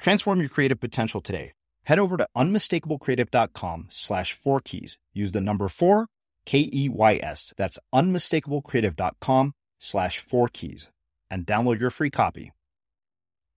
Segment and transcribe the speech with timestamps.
[0.00, 1.52] Transform your creative potential today.
[1.84, 4.98] Head over to unmistakablecreative.com slash four keys.
[5.12, 6.06] Use the number four,
[6.46, 7.52] K E Y S.
[7.56, 10.88] That's unmistakablecreative.com slash four keys
[11.30, 12.52] and download your free copy.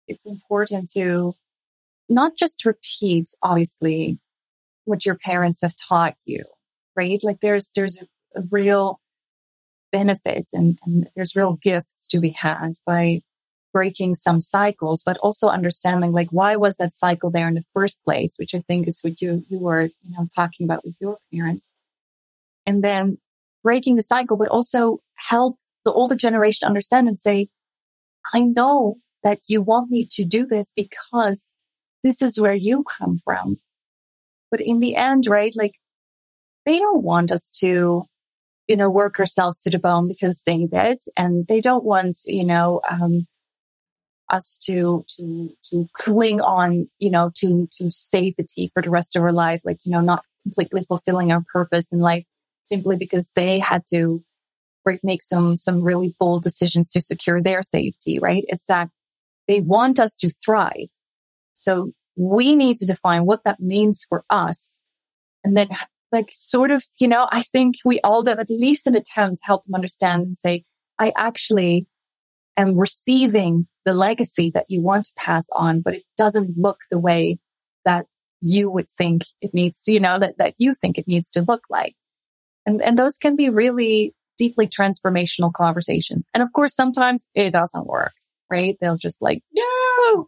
[0.08, 1.34] It's important to
[2.10, 4.20] not just repeat, obviously,
[4.86, 6.44] what your parents have taught you,
[6.96, 7.24] right?
[7.24, 9.00] Like there's, there's a, real
[9.92, 13.22] benefit and, and there's real gifts to be had by
[13.74, 18.04] breaking some cycles, but also understanding like why was that cycle there in the first
[18.04, 21.18] place, which I think is what you you were you know talking about with your
[21.34, 21.72] parents,
[22.66, 23.18] and then
[23.64, 27.50] breaking the cycle, but also help the older generation understand and say,
[28.34, 31.56] I know that you want me to do this because
[32.04, 33.60] this is where you come from.
[34.52, 35.76] But in the end, right, like
[36.66, 38.04] they don't want us to,
[38.68, 41.02] you know, work ourselves to the bone because they did.
[41.18, 43.26] And they don't want, you know, um,
[44.30, 49.24] us to to to cling on, you know, to to safety for the rest of
[49.24, 52.28] our life, like you know, not completely fulfilling our purpose in life
[52.64, 54.24] simply because they had to
[55.04, 58.20] make some some really bold decisions to secure their safety.
[58.20, 58.46] Right?
[58.48, 58.90] It's that
[59.48, 60.88] they want us to thrive,
[61.54, 64.80] so we need to define what that means for us,
[65.44, 65.70] and then
[66.14, 69.46] like sort of, you know, I think we all have at least an attempt to
[69.46, 70.64] help them understand and say,
[71.00, 71.88] I actually
[72.58, 77.00] am receiving the legacy that you want to pass on, but it doesn't look the
[77.00, 77.40] way
[77.86, 78.06] that
[78.42, 81.46] you would think it needs to, you know, that, that you think it needs to
[81.48, 81.96] look like.
[82.66, 86.28] And, and those can be really deeply transformational conversations.
[86.34, 88.14] And of course, sometimes it doesn't work,
[88.50, 88.78] right?
[88.80, 90.28] They'll just like, no,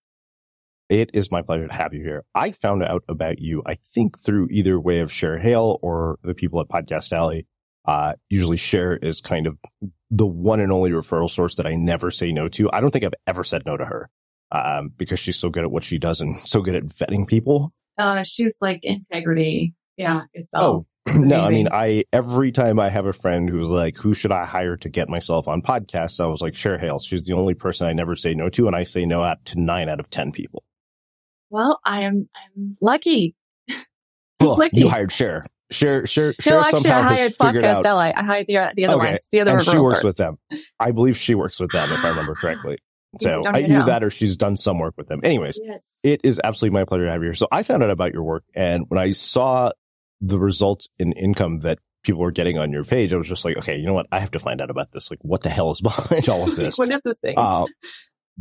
[0.91, 2.25] It is my pleasure to have you here.
[2.35, 6.33] I found out about you, I think, through either way of Cher Hale or the
[6.33, 7.47] people at Podcast Alley.
[7.85, 9.57] Uh, usually Cher is kind of
[10.09, 12.69] the one and only referral source that I never say no to.
[12.73, 14.09] I don't think I've ever said no to her,
[14.51, 17.71] um, because she's so good at what she does and so good at vetting people.
[17.97, 19.73] Uh, she's like integrity.
[19.95, 20.23] Yeah.
[20.33, 23.95] It's all oh, no, I mean, I, every time I have a friend who's like,
[23.95, 26.21] who should I hire to get myself on podcasts?
[26.21, 26.99] I was like, Cher Hale.
[26.99, 28.67] She's the only person I never say no to.
[28.67, 30.65] And I say no out to nine out of 10 people.
[31.51, 33.35] Well, I am I'm lucky.
[34.39, 34.79] Well, lucky.
[34.79, 35.45] you hired Cher.
[35.69, 38.11] Cher, Cher, Cher no, actually, I hired Podcast LA.
[38.15, 39.09] I hired the, the other okay.
[39.11, 40.39] ones, the other and she works with them.
[40.79, 42.79] I believe she works with them, if I remember correctly.
[43.19, 45.19] So I either that or she's done some work with them.
[45.23, 45.95] Anyways, yes.
[46.01, 47.33] it is absolutely my pleasure to have you here.
[47.35, 49.71] So I found out about your work and when I saw
[50.21, 53.57] the results in income that people were getting on your page, I was just like,
[53.57, 54.07] okay, you know what?
[54.11, 55.11] I have to find out about this.
[55.11, 56.77] Like, what the hell is behind all of this?
[56.77, 57.35] what is this thing?
[57.37, 57.65] Uh,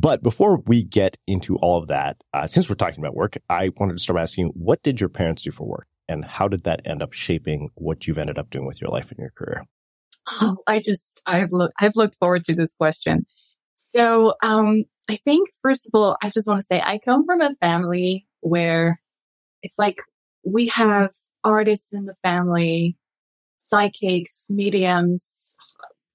[0.01, 3.71] but before we get into all of that, uh, since we're talking about work, I
[3.77, 5.87] wanted to start by asking, you, what did your parents do for work?
[6.09, 9.11] And how did that end up shaping what you've ended up doing with your life
[9.11, 9.63] and your career?
[10.41, 13.27] Oh, I just, I've looked, I've looked forward to this question.
[13.77, 17.43] So, um, I think first of all, I just want to say I come from
[17.43, 19.01] a family where
[19.63, 20.01] it's like
[20.45, 21.11] we have
[21.45, 22.97] artists in the family,
[23.59, 25.57] psychics, mediums,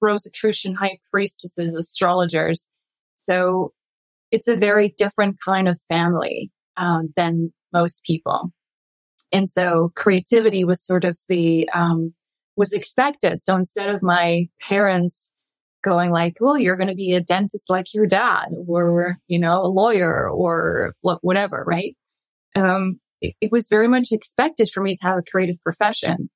[0.00, 2.66] Rosicrucian high priestesses, astrologers.
[3.14, 3.72] So
[4.36, 8.52] it's a very different kind of family um, than most people.
[9.32, 12.12] And so creativity was sort of the, um,
[12.54, 13.40] was expected.
[13.40, 15.32] So instead of my parents
[15.82, 19.62] going like, well, you're going to be a dentist like your dad or, you know,
[19.62, 21.96] a lawyer or whatever, right?
[22.54, 26.28] Um, it, it, was very much expected for me to have a creative profession.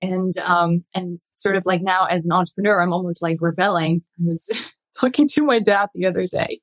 [0.00, 4.00] And, um, and sort of like now as an entrepreneur, I'm almost like rebelling.
[4.18, 4.50] I was
[4.98, 6.60] talking to my dad the other day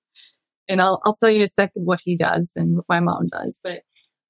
[0.68, 3.28] and I'll, I'll tell you in a second what he does and what my mom
[3.28, 3.58] does.
[3.64, 3.82] But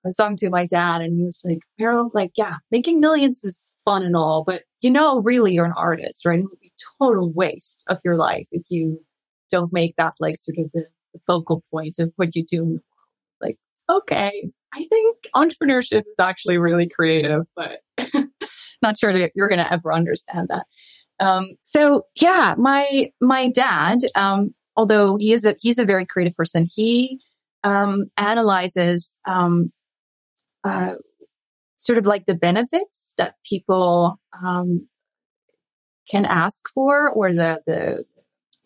[0.05, 3.43] I was talking to my dad and he was like, Merel, like, yeah, making millions
[3.43, 6.39] is fun and all, but you know, really you're an artist, right?
[6.39, 6.71] It would be
[7.01, 8.99] total waste of your life if you
[9.49, 12.79] don't make that like sort of the, the focal point of what you do.
[13.41, 13.57] Like,
[13.89, 17.79] okay, I think entrepreneurship is actually really creative, but
[18.83, 20.65] not sure that you're going to ever understand that.
[21.19, 26.35] Um, so yeah, my, my dad, um, although he is a, he's a very creative
[26.35, 27.19] person, he,
[27.63, 29.71] um, analyzes, um,
[30.63, 30.95] uh,
[31.75, 34.87] sort of like the benefits that people, um,
[36.09, 38.05] can ask for or the, the,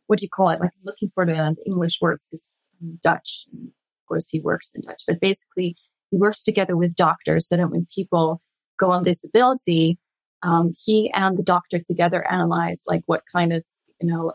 [0.08, 0.60] what do you call it?
[0.60, 2.70] Like looking for the, English words is
[3.02, 3.46] Dutch.
[3.54, 5.76] Of course, he works in Dutch, but basically
[6.12, 8.42] he works together with doctors so that when people
[8.78, 10.00] go on disability,
[10.42, 13.64] um, he and the doctor together analyze like what kind of,
[14.02, 14.32] you know,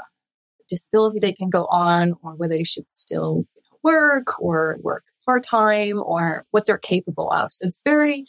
[0.69, 3.44] disability they can go on or whether they should still
[3.82, 7.52] work or work part time or what they're capable of.
[7.52, 8.26] So it's very,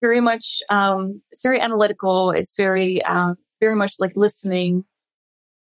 [0.00, 2.30] very much, um, it's very analytical.
[2.30, 4.84] It's very, um, very much like listening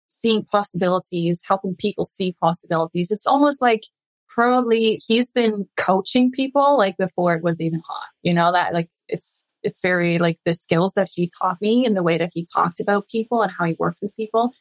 [0.08, 3.12] seeing possibilities, helping people see possibilities.
[3.12, 3.84] It's almost like
[4.28, 8.08] probably he's been coaching people like before it was even hot.
[8.22, 11.96] You know, that like it's it's very like the skills that he taught me and
[11.96, 14.52] the way that he talked about people and how he worked with people.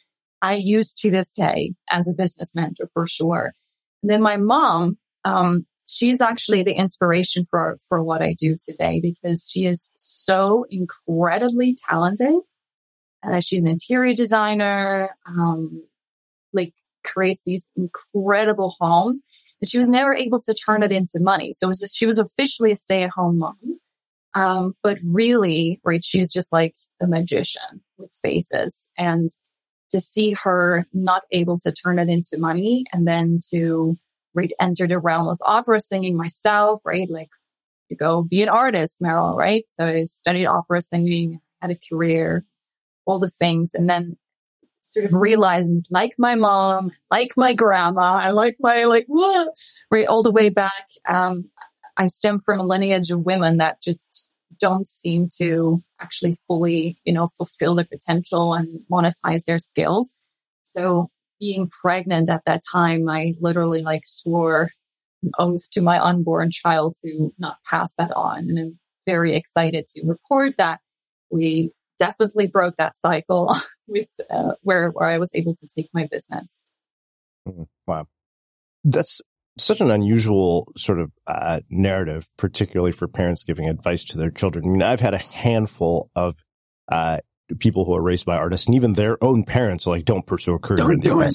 [0.44, 3.52] I use to this day as a business mentor for sure.
[4.02, 9.00] And then my mom, um, she's actually the inspiration for for what I do today
[9.00, 12.36] because she is so incredibly talented
[13.24, 15.82] uh, she's an interior designer, um,
[16.52, 16.74] like
[17.04, 19.22] creates these incredible homes.
[19.60, 21.52] And she was never able to turn it into money.
[21.52, 23.56] So was, she was officially a stay at home mom.
[24.34, 28.90] Um, but really, right, she's just like a magician with spaces.
[28.98, 29.30] And
[29.90, 33.98] to see her not able to turn it into money and then to
[34.34, 37.08] right enter the realm of opera singing myself, right?
[37.08, 37.30] Like
[37.88, 39.64] to go be an artist, Merel, right?
[39.72, 42.44] So I studied opera singing, had a career,
[43.06, 43.74] all the things.
[43.74, 44.16] And then
[44.80, 49.56] sort of realizing, like my mom, like my grandma, I like my, like, what?
[49.90, 50.06] Right.
[50.06, 50.88] All the way back.
[51.08, 51.50] Um,
[51.96, 54.26] I stem from a lineage of women that just
[54.58, 60.16] don't seem to actually fully, you know, fulfill their potential and monetize their skills.
[60.62, 61.10] So
[61.40, 64.70] being pregnant at that time, I literally like swore
[65.22, 68.50] an oath to my unborn child to not pass that on.
[68.50, 70.80] And I'm very excited to report that
[71.30, 73.56] we definitely broke that cycle
[73.86, 76.60] with uh, where where I was able to take my business.
[77.48, 77.64] Mm-hmm.
[77.86, 78.06] Wow,
[78.84, 79.20] that's
[79.56, 84.64] such an unusual sort of uh, narrative, particularly for parents giving advice to their children.
[84.66, 86.36] I mean, I've had a handful of
[86.90, 87.18] uh,
[87.58, 90.54] people who are raised by artists, and even their own parents are like, "Don't pursue
[90.54, 91.34] a career don't in do it."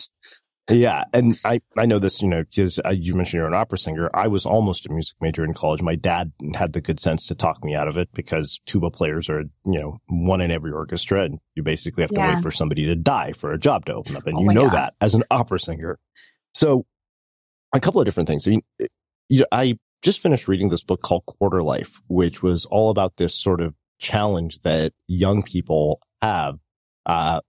[0.69, 1.03] Yeah.
[1.13, 4.09] And I, I know this, you know, because uh, you mentioned you're an opera singer.
[4.13, 5.81] I was almost a music major in college.
[5.81, 9.29] My dad had the good sense to talk me out of it because tuba players
[9.29, 12.35] are, you know, one in every orchestra and you basically have to yeah.
[12.35, 14.27] wait for somebody to die for a job to open up.
[14.27, 14.73] And oh you know God.
[14.73, 15.99] that as an opera singer.
[16.53, 16.85] So
[17.73, 18.47] a couple of different things.
[18.47, 18.61] I mean,
[19.29, 23.17] you know, I just finished reading this book called Quarter Life, which was all about
[23.17, 26.57] this sort of challenge that young people have,
[27.05, 27.41] uh,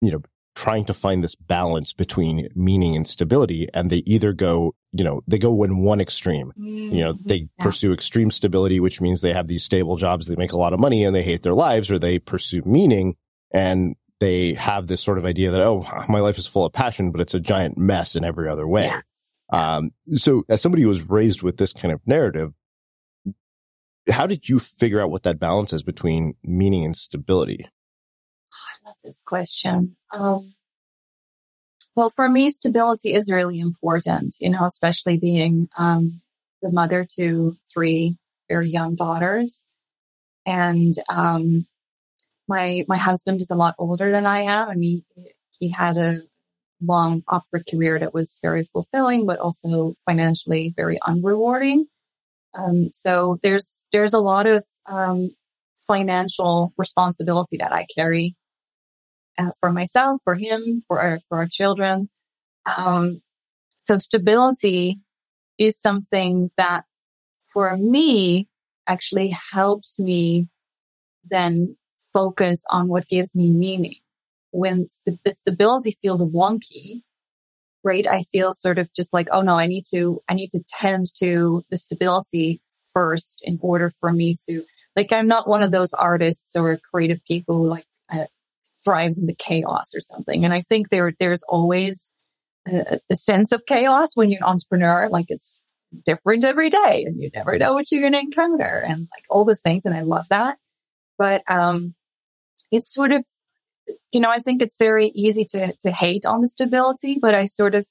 [0.00, 0.20] you know,
[0.54, 3.68] trying to find this balance between meaning and stability.
[3.72, 6.52] And they either go, you know, they go in one extreme.
[6.58, 6.94] Mm-hmm.
[6.94, 7.64] You know, they yeah.
[7.64, 10.80] pursue extreme stability, which means they have these stable jobs, they make a lot of
[10.80, 13.16] money and they hate their lives, or they pursue meaning
[13.52, 17.12] and they have this sort of idea that, oh, my life is full of passion,
[17.12, 18.86] but it's a giant mess in every other way.
[18.86, 19.00] Yeah.
[19.50, 22.52] Um, so as somebody who was raised with this kind of narrative,
[24.10, 27.66] how did you figure out what that balance is between meaning and stability?
[28.52, 29.96] I love this question.
[30.12, 30.54] Um,
[31.94, 36.20] well, for me, stability is really important, you know, especially being um,
[36.62, 38.16] the mother to three
[38.48, 39.64] very young daughters.
[40.46, 41.66] And um,
[42.46, 44.68] my my husband is a lot older than I am.
[44.68, 45.04] I mean,
[45.58, 46.22] he had a
[46.80, 51.84] long opera career that was very fulfilling, but also financially very unrewarding.
[52.54, 55.30] Um, so there's there's a lot of um,
[55.78, 58.36] financial responsibility that I carry
[59.38, 62.08] uh, for myself, for him, for our, for our children.
[62.76, 63.22] Um,
[63.78, 64.98] so stability
[65.58, 66.84] is something that
[67.52, 68.48] for me
[68.86, 70.48] actually helps me
[71.30, 71.76] then
[72.12, 73.96] focus on what gives me meaning.
[74.50, 77.02] When st- the stability feels wonky,
[77.84, 78.06] right?
[78.06, 81.14] I feel sort of just like, oh no, I need to, I need to tend
[81.20, 82.60] to the stability
[82.92, 84.64] first in order for me to,
[84.96, 88.24] like, I'm not one of those artists or creative people who like uh,
[88.84, 90.44] thrives in the chaos or something.
[90.44, 92.12] And I think there, there's always
[92.66, 95.08] a, a sense of chaos when you're an entrepreneur.
[95.08, 95.62] Like it's
[96.04, 99.44] different every day and you never know what you're going to encounter and like all
[99.44, 99.84] those things.
[99.84, 100.58] And I love that.
[101.16, 101.94] But, um,
[102.72, 103.24] it's sort of,
[104.12, 107.44] you know, I think it's very easy to, to hate on the stability, but I
[107.44, 107.86] sort of,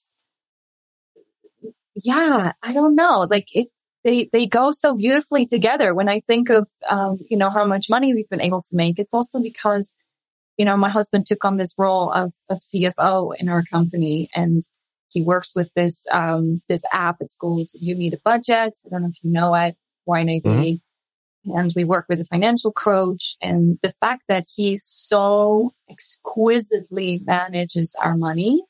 [1.95, 3.27] yeah, I don't know.
[3.29, 3.67] Like it,
[4.03, 5.93] they, they go so beautifully together.
[5.93, 8.99] When I think of, um, you know, how much money we've been able to make,
[8.99, 9.93] it's also because,
[10.57, 14.63] you know, my husband took on this role of, of CFO in our company and
[15.09, 17.17] he works with this, um, this app.
[17.21, 18.77] It's called You Need a Budget.
[18.85, 19.75] I don't know if you know it,
[20.07, 20.43] YNAB.
[20.43, 20.86] Mm-hmm.
[21.55, 27.95] And we work with a financial coach and the fact that he so exquisitely manages
[28.01, 28.63] our money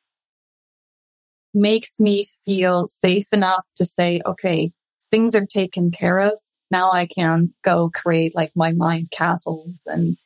[1.53, 4.71] makes me feel safe enough to say, okay,
[5.09, 6.33] things are taken care of.
[6.69, 10.17] Now I can go create like my mind castles and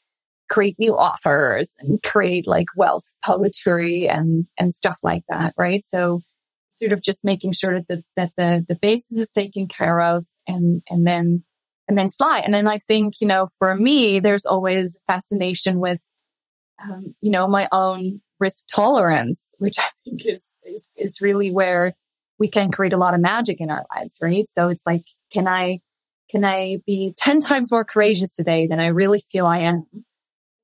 [0.50, 5.54] create new offers and create like wealth poetry and, and stuff like that.
[5.58, 5.86] Right.
[5.86, 6.22] So
[6.72, 10.26] sort of just making sure that the, that the, the basis is taken care of
[10.48, 11.44] and, and then,
[11.92, 12.40] and then fly.
[12.40, 16.02] And then I think, you know, for me, there's always fascination with,
[16.82, 21.94] um, you know, my own risk tolerance, which I think is, is, is really where
[22.40, 24.48] we can create a lot of magic in our lives, right?
[24.48, 25.82] So it's like, can I,
[26.30, 29.86] can I be 10 times more courageous today than I really feel I am?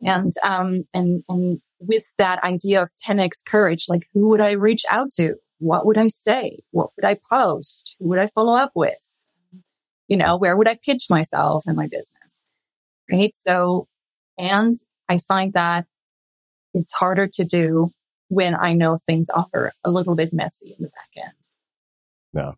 [0.02, 4.86] And, um, and, and with that idea of 10x courage, like who would I reach
[4.90, 5.36] out to?
[5.60, 6.60] What would I say?
[6.72, 7.98] What would I post?
[8.00, 8.96] Who would I follow up with?
[10.08, 12.44] You know, where would I pitch myself and my business?
[13.12, 13.36] Right.
[13.36, 13.88] So,
[14.38, 14.76] and
[15.10, 15.86] I find that
[16.74, 17.92] it's harder to do
[18.30, 21.34] when I know things are a little bit messy in the back end.
[22.34, 22.54] No.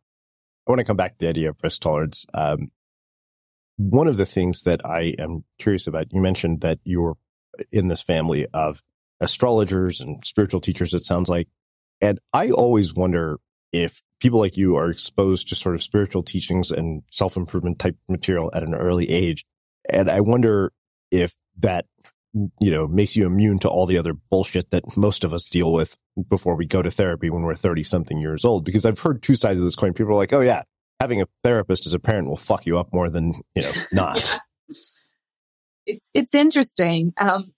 [0.67, 2.25] I want to come back to the idea of risk tolerance.
[2.33, 2.71] Um,
[3.77, 7.17] one of the things that I am curious about, you mentioned that you're
[7.71, 8.83] in this family of
[9.21, 11.47] astrologers and spiritual teachers, it sounds like.
[12.01, 13.39] And I always wonder
[13.71, 17.97] if people like you are exposed to sort of spiritual teachings and self improvement type
[18.07, 19.45] material at an early age.
[19.89, 20.71] And I wonder
[21.11, 21.85] if that,
[22.33, 25.71] you know, makes you immune to all the other bullshit that most of us deal
[25.73, 25.97] with
[26.29, 28.65] before we go to therapy when we're 30 something years old.
[28.65, 29.93] Because I've heard two sides of this coin.
[29.93, 30.63] People are like, oh yeah,
[30.99, 34.39] having a therapist as a parent will fuck you up more than, you know, not.
[35.85, 37.13] it's it's interesting.
[37.17, 37.53] Um,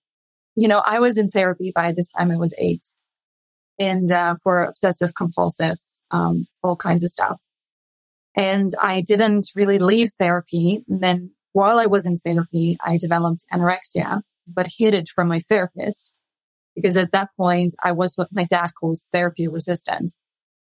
[0.55, 2.85] you know, I was in therapy by the time I was eight,
[3.79, 5.77] and uh, for obsessive compulsive,
[6.11, 7.39] um, all kinds of stuff.
[8.35, 10.83] And I didn't really leave therapy.
[10.87, 15.39] And then while I was in therapy, I developed anorexia, but hid it from my
[15.39, 16.13] therapist
[16.75, 20.13] because at that point I was what my dad calls therapy resistant.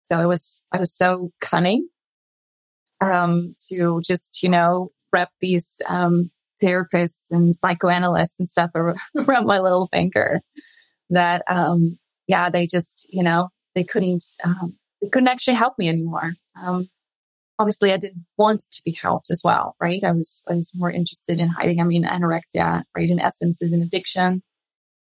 [0.03, 1.89] So I was, I was so cunning,
[3.01, 6.31] um, to just, you know, wrap these, um,
[6.63, 10.41] therapists and psychoanalysts and stuff around my little finger
[11.09, 15.89] that, um, yeah, they just, you know, they couldn't, um, they couldn't actually help me
[15.89, 16.33] anymore.
[16.61, 16.89] Um,
[17.59, 20.03] obviously I didn't want to be helped as well, right?
[20.03, 21.79] I was, I was more interested in hiding.
[21.79, 23.09] I mean, anorexia, right?
[23.09, 24.43] In essence is an addiction.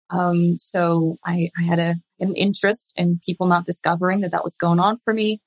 [0.10, 4.58] Um, so I, I had a, an interest in people not discovering that that was
[4.58, 5.42] going on for me.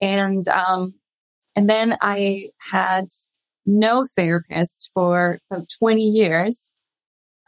[0.00, 0.94] And, um,
[1.54, 3.08] and then I had
[3.64, 6.72] no therapist for about 20 years.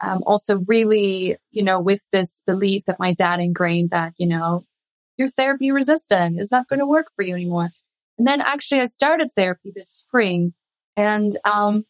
[0.01, 4.65] Um, also really, you know, with this belief that my dad ingrained that, you know,
[5.17, 6.39] you're therapy resistant.
[6.39, 7.69] It's not going to work for you anymore.
[8.17, 10.53] And then actually I started therapy this spring
[10.95, 11.85] and, um,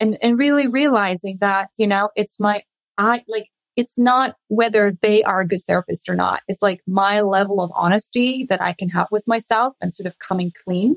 [0.00, 2.62] and, and really realizing that, you know, it's my,
[2.98, 6.42] I like, it's not whether they are a good therapist or not.
[6.48, 10.18] It's like my level of honesty that I can have with myself and sort of
[10.18, 10.96] coming clean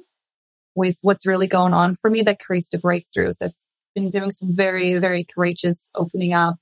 [0.75, 3.41] with what's really going on for me that creates the breakthroughs.
[3.41, 3.53] I've
[3.93, 6.55] been doing some very, very courageous opening up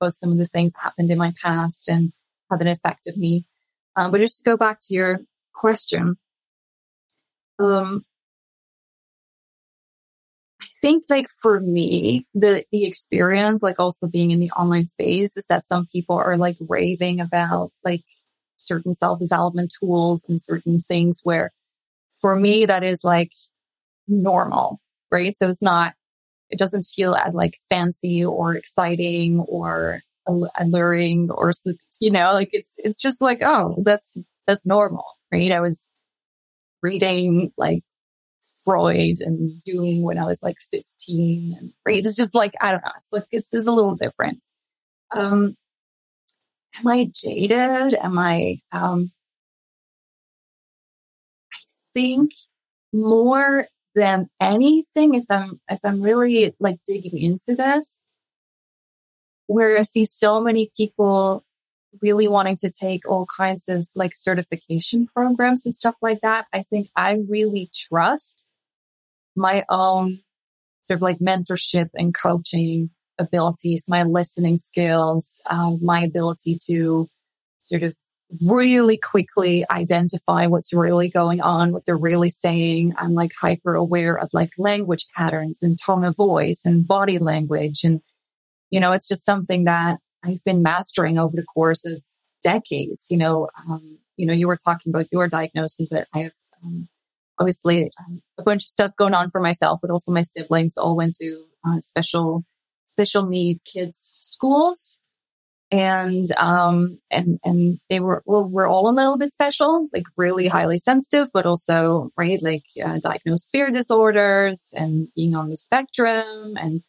[0.00, 2.12] about some of the things that happened in my past and
[2.48, 3.44] how that affected me.
[3.96, 5.20] Um, but just to go back to your
[5.54, 6.16] question,
[7.58, 8.04] um,
[10.60, 15.36] I think like for me, the, the experience, like also being in the online space
[15.36, 18.02] is that some people are like raving about like
[18.56, 21.52] certain self development tools and certain things where
[22.20, 23.32] for me, that is like
[24.08, 25.36] normal, right?
[25.36, 25.94] So it's not,
[26.50, 31.52] it doesn't feel as like fancy or exciting or alluring or,
[32.00, 34.16] you know, like it's, it's just like, oh, that's,
[34.46, 35.52] that's normal, right?
[35.52, 35.90] I was
[36.82, 37.82] reading like
[38.64, 42.04] Freud and Jung when I was like 15 and right.
[42.04, 42.90] It's just like, I don't know.
[42.96, 44.42] It's like, it's, it's a little different.
[45.14, 45.56] Um,
[46.78, 47.94] am I jaded?
[47.94, 49.12] Am I, um,
[51.52, 51.58] I
[51.94, 52.32] think
[52.92, 58.02] more than anything, if I'm, if I'm really like digging into this,
[59.46, 61.44] where I see so many people
[62.02, 66.62] really wanting to take all kinds of like certification programs and stuff like that, I
[66.62, 68.44] think I really trust
[69.34, 70.20] my own
[70.80, 77.08] sort of like mentorship and coaching abilities, my listening skills, um, my ability to
[77.58, 77.96] sort of
[78.46, 82.94] really quickly identify what's really going on, what they're really saying.
[82.98, 87.84] I'm like hyper aware of like language patterns and tone of voice and body language.
[87.84, 88.00] And,
[88.70, 92.02] you know, it's just something that I've been mastering over the course of
[92.42, 93.06] decades.
[93.10, 96.32] You know, um, you know, you were talking about your diagnosis, but I have
[96.64, 96.88] um,
[97.38, 100.96] obviously um, a bunch of stuff going on for myself, but also my siblings all
[100.96, 102.44] went to uh, special
[102.84, 104.98] special need kids schools
[105.72, 110.46] and um and and they were well we're all a little bit special like really
[110.46, 116.56] highly sensitive but also right like uh, diagnosed fear disorders and being on the spectrum
[116.56, 116.82] and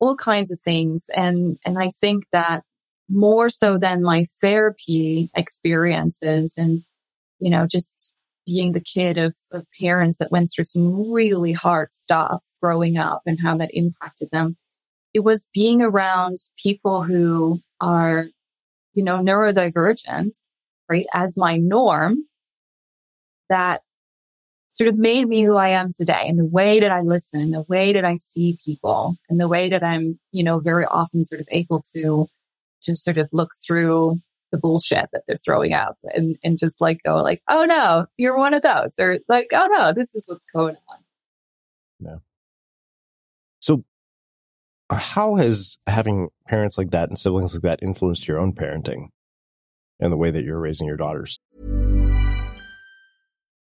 [0.00, 1.06] all kinds of things.
[1.14, 2.62] And and i think that
[3.08, 6.82] more so than my therapy experiences and
[7.38, 8.12] you know just
[8.46, 13.22] being the kid of, of parents that went through some really hard stuff growing up
[13.26, 14.56] and how that impacted them
[15.12, 18.26] it was being around people who are,
[18.94, 20.40] you know, neurodivergent,
[20.88, 22.26] right, as my norm
[23.48, 23.82] that
[24.70, 27.52] sort of made me who I am today and the way that I listen, and
[27.52, 31.24] the way that I see people and the way that I'm, you know, very often
[31.24, 32.28] sort of able to,
[32.82, 34.20] to sort of look through
[34.52, 38.36] the bullshit that they're throwing out and, and just like go like, oh no, you're
[38.36, 40.98] one of those or like, oh no, this is what's going on.
[42.00, 42.16] Yeah.
[43.60, 43.84] So
[44.88, 49.08] uh, how has having parents like that and siblings like that influenced your own parenting
[49.98, 51.38] and the way that you're raising your daughters?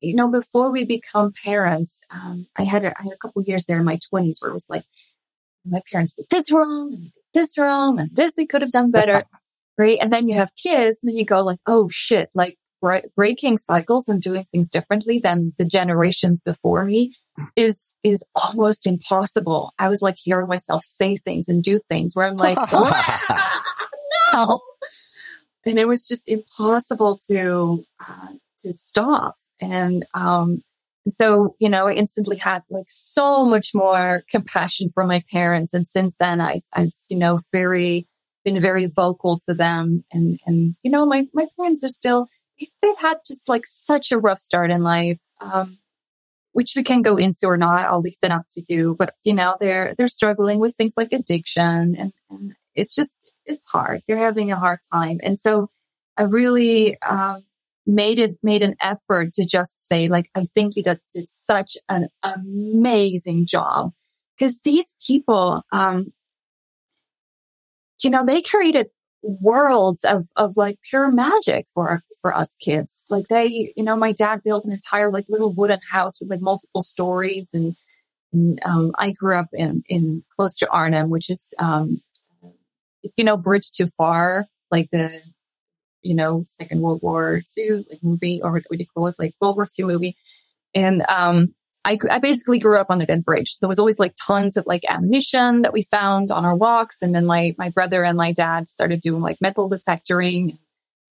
[0.00, 3.64] you know, before we become parents, um, I had a, I had a couple years
[3.64, 4.84] there in my twenties where it was like,
[5.64, 9.24] my parents did this wrong, and this wrong, and this they could have done better,
[9.78, 9.98] right?
[10.00, 12.56] And then you have kids, and you go like, oh shit, like
[13.14, 17.14] breaking cycles and doing things differently than the generations before me
[17.56, 19.72] is is almost impossible.
[19.78, 22.58] I was like hearing myself say things and do things where I'm like,
[24.32, 24.60] no,
[25.64, 28.28] and it was just impossible to uh,
[28.60, 29.36] to stop.
[29.60, 30.62] And um,
[31.10, 35.74] so you know, I instantly had like so much more compassion for my parents.
[35.74, 38.06] And since then, I I've you know very
[38.44, 40.04] been very vocal to them.
[40.12, 42.28] And and you know, my my parents are still
[42.82, 45.20] they've had just like such a rough start in life.
[45.40, 45.78] Um,
[46.52, 47.80] which we can go into or not.
[47.80, 48.96] I'll leave that up to you.
[48.98, 53.64] But you know, they're they're struggling with things like addiction, and, and it's just it's
[53.66, 54.02] hard.
[54.06, 55.70] They're having a hard time, and so
[56.16, 57.44] I really um,
[57.86, 62.08] made it made an effort to just say like I think you did such an
[62.22, 63.92] amazing job
[64.38, 66.12] because these people, um,
[68.02, 68.88] you know, they created
[69.22, 73.06] worlds of of like pure magic for for us kids.
[73.08, 76.40] Like they, you know, my dad built an entire like little wooden house with like
[76.40, 77.76] multiple stories and,
[78.32, 82.00] and um, I grew up in, in close to Arnhem, which is, um,
[83.02, 85.20] if you know, Bridge Too Far, like the,
[86.02, 89.16] you know, Second World War II like movie, or what do you call it?
[89.18, 90.16] Like World War II movie.
[90.74, 93.58] And, um, I, I basically grew up on the dead bridge.
[93.58, 97.00] There was always like tons of like ammunition that we found on our walks.
[97.00, 100.58] And then my, my brother and my dad started doing like metal detectoring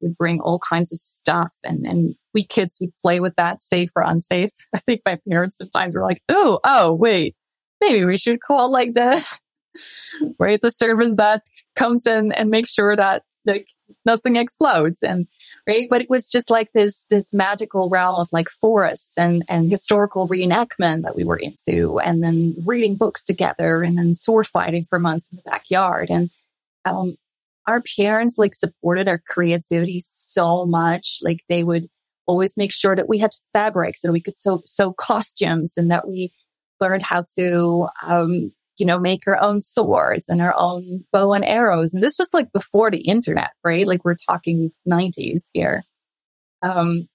[0.01, 3.89] would bring all kinds of stuff and, and we kids would play with that safe
[3.95, 4.51] or unsafe.
[4.75, 7.35] I think my parents sometimes were like, Oh, oh, wait,
[7.81, 9.25] maybe we should call like the,
[10.39, 10.61] right?
[10.61, 11.43] The service that
[11.75, 13.67] comes in and makes sure that like
[14.05, 15.27] nothing explodes and,
[15.67, 15.87] right?
[15.89, 20.27] But it was just like this, this magical realm of like forests and, and historical
[20.27, 24.99] reenactment that we were into and then reading books together and then sword fighting for
[24.99, 26.09] months in the backyard.
[26.09, 26.29] And,
[26.85, 27.17] um,
[27.65, 31.19] our parents like supported our creativity so much.
[31.21, 31.89] Like they would
[32.25, 36.07] always make sure that we had fabrics and we could sew, sew costumes and that
[36.07, 36.33] we
[36.79, 41.45] learned how to, um, you know, make our own swords and our own bow and
[41.45, 41.93] arrows.
[41.93, 43.85] And this was like before the internet, right?
[43.85, 45.83] Like we're talking nineties here.
[46.61, 47.07] Um,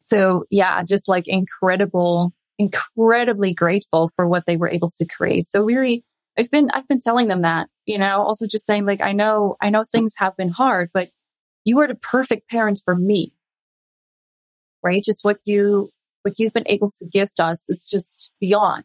[0.00, 5.46] so yeah, just like incredible, incredibly grateful for what they were able to create.
[5.46, 6.04] So really,
[6.38, 9.56] I've been, I've been telling them that, you know, also just saying like, I know,
[9.60, 11.10] I know things have been hard, but
[11.64, 13.32] you are the perfect parents for me.
[14.82, 15.04] Right.
[15.04, 15.90] Just what you,
[16.22, 18.84] what you've been able to gift us is just beyond.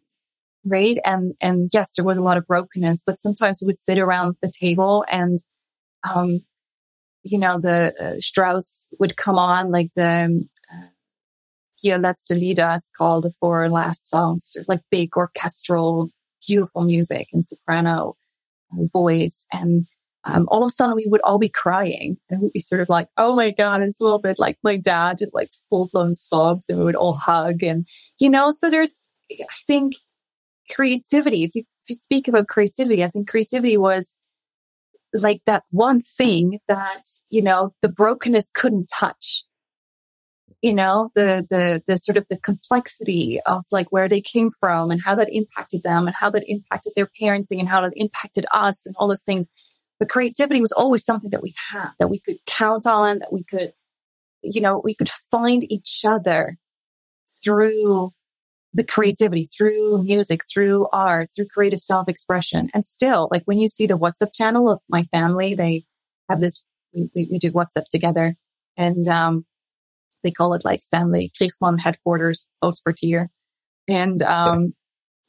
[0.70, 0.98] Right.
[1.06, 4.36] And, and yes, there was a lot of brokenness, but sometimes we would sit around
[4.42, 5.38] the table and,
[6.04, 6.42] um,
[7.24, 10.88] you know, the uh, Strauss would come on like the, um, uh,
[11.84, 12.38] yeah, that's the.
[12.42, 16.10] It's called the four last songs, like big orchestral
[16.46, 18.16] beautiful music and soprano
[18.72, 19.46] uh, voice.
[19.52, 19.88] And
[20.24, 22.90] um, all of a sudden we would all be crying and we'd be sort of
[22.90, 26.16] like, oh my God, it's a little bit like my dad did like full blown
[26.16, 27.64] sobs and we would all hug.
[27.64, 27.86] And,
[28.20, 29.94] you know, so there's, I think
[30.74, 34.18] creativity, if you, if you speak about creativity, I think creativity was
[35.14, 39.44] like that one thing that, you know, the brokenness couldn't touch
[40.62, 44.90] you know, the, the, the sort of the complexity of like where they came from
[44.90, 48.46] and how that impacted them and how that impacted their parenting and how that impacted
[48.52, 49.48] us and all those things.
[50.00, 53.44] But creativity was always something that we had, that we could count on, that we
[53.44, 53.74] could,
[54.42, 56.58] you know, we could find each other
[57.44, 58.14] through
[58.74, 62.70] the creativity, through music, through art, through creative self expression.
[62.74, 65.86] And still, like when you see the WhatsApp channel of my family, they
[66.30, 66.62] have this,
[66.94, 68.36] we, we, do WhatsApp together.
[68.76, 69.46] And, um,
[70.24, 72.50] they call it like family Kriegsman headquarters
[72.96, 73.30] tier,
[73.88, 74.74] And, um,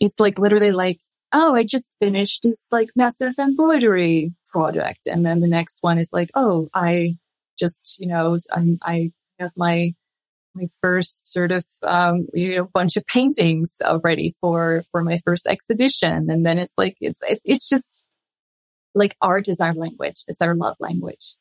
[0.00, 1.00] it's like literally like,
[1.32, 5.06] oh, I just finished this like massive embroidery project.
[5.06, 7.16] And then the next one is like, oh, I
[7.58, 9.94] just, you know, I, I have my,
[10.54, 15.46] my first sort of, um, you know, bunch of paintings already for, for my first
[15.46, 16.28] exhibition.
[16.30, 18.06] And then it's like, it's, it, it's just
[18.94, 20.24] like art is our language.
[20.26, 21.34] It's our love language.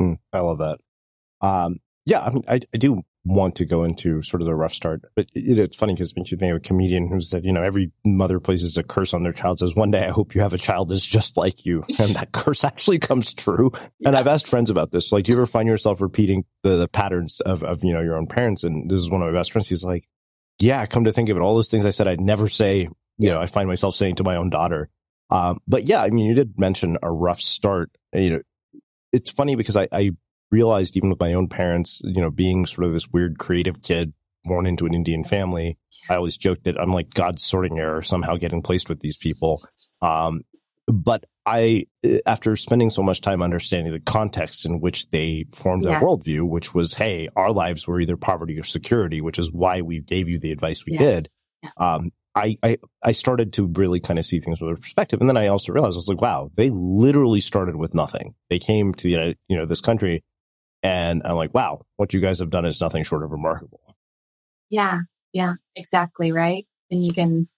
[0.00, 0.78] Mm, I love that.
[1.40, 4.72] Um, yeah, I, mean, I, I, do want to go into sort of the rough
[4.72, 5.02] start.
[5.14, 7.92] But it, it's funny because you think of a comedian who said, you know, every
[8.04, 10.58] mother places a curse on their child says, one day I hope you have a
[10.58, 11.82] child that's just like you.
[12.00, 13.72] And that curse actually comes true.
[13.98, 14.08] Yeah.
[14.08, 15.10] And I've asked friends about this.
[15.10, 18.16] Like, do you ever find yourself repeating the, the patterns of, of, you know, your
[18.16, 18.62] own parents?
[18.62, 19.68] And this is one of my best friends.
[19.68, 20.08] He's like,
[20.60, 23.30] yeah, come to think of it, all those things I said I'd never say, you
[23.30, 24.88] know, I find myself saying to my own daughter.
[25.30, 27.90] Um, but yeah, I mean, you did mention a rough start.
[28.12, 28.40] You know,
[29.12, 30.10] it's funny because I, I
[30.50, 34.12] realized even with my own parents, you know, being sort of this weird creative kid
[34.44, 38.36] born into an Indian family, I always joked that I'm like God's sorting error somehow
[38.36, 39.62] getting placed with these people.
[40.00, 40.42] Um,
[40.86, 41.86] but I,
[42.24, 46.02] after spending so much time understanding the context in which they formed their yes.
[46.02, 50.00] worldview, which was, hey, our lives were either poverty or security, which is why we
[50.00, 51.24] gave you the advice we yes.
[51.62, 51.70] did.
[51.76, 55.20] Um, I, I, I started to really kind of see things with a perspective.
[55.20, 58.34] And then I also realized I was like, wow, they literally started with nothing.
[58.48, 60.22] They came to the, you know, this country
[60.82, 63.96] and I'm like, wow, what you guys have done is nothing short of remarkable.
[64.70, 65.00] Yeah.
[65.32, 66.32] Yeah, exactly.
[66.32, 66.66] Right.
[66.90, 67.48] And you can,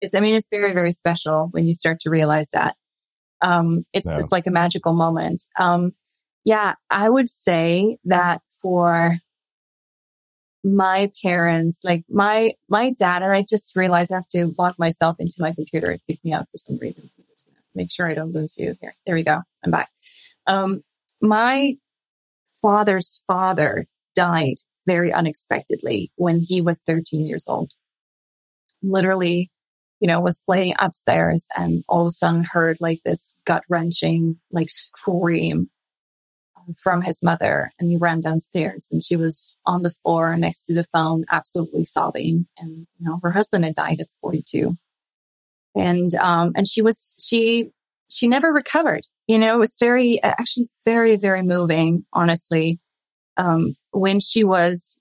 [0.00, 2.76] it's, I mean, it's very, very special when you start to realize that.
[3.42, 4.20] Um, it's, yeah.
[4.20, 5.44] it's like a magical moment.
[5.58, 5.92] Um,
[6.44, 9.18] yeah, I would say that for
[10.62, 15.16] my parents, like my, my dad, and I just realized I have to lock myself
[15.18, 15.90] into my computer.
[15.90, 17.10] It kicked me out for some reason.
[17.74, 18.96] Make sure I don't lose you here.
[19.04, 19.40] There we go.
[19.64, 19.90] I'm back.
[20.46, 20.82] Um,
[21.20, 21.74] my
[22.60, 27.72] father's father died very unexpectedly when he was 13 years old.
[28.82, 29.50] Literally,
[30.00, 34.38] you know, was playing upstairs and all of a sudden heard like this gut wrenching,
[34.50, 35.68] like scream
[36.76, 37.72] from his mother.
[37.78, 41.84] And he ran downstairs and she was on the floor next to the phone, absolutely
[41.84, 42.46] sobbing.
[42.58, 44.76] And, you know, her husband had died at 42.
[45.74, 47.70] And, um, and she was, she,
[48.08, 49.06] she never recovered.
[49.28, 52.80] You know, it was very, actually very, very moving, honestly.
[53.36, 55.00] Um, when she was,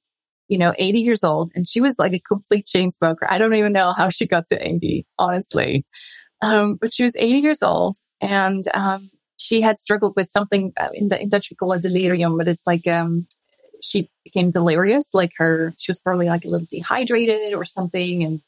[0.50, 3.26] you know, 80 years old and she was like a complete chain smoker.
[3.30, 5.86] I don't even know how she got to 80, honestly.
[6.42, 10.90] Um, but she was 80 years old and, um, she had struggled with something uh,
[10.94, 13.28] in, the, in Dutch we call it delirium, but it's like, um,
[13.82, 18.24] she became delirious, like her, she was probably like a little dehydrated or something.
[18.24, 18.42] And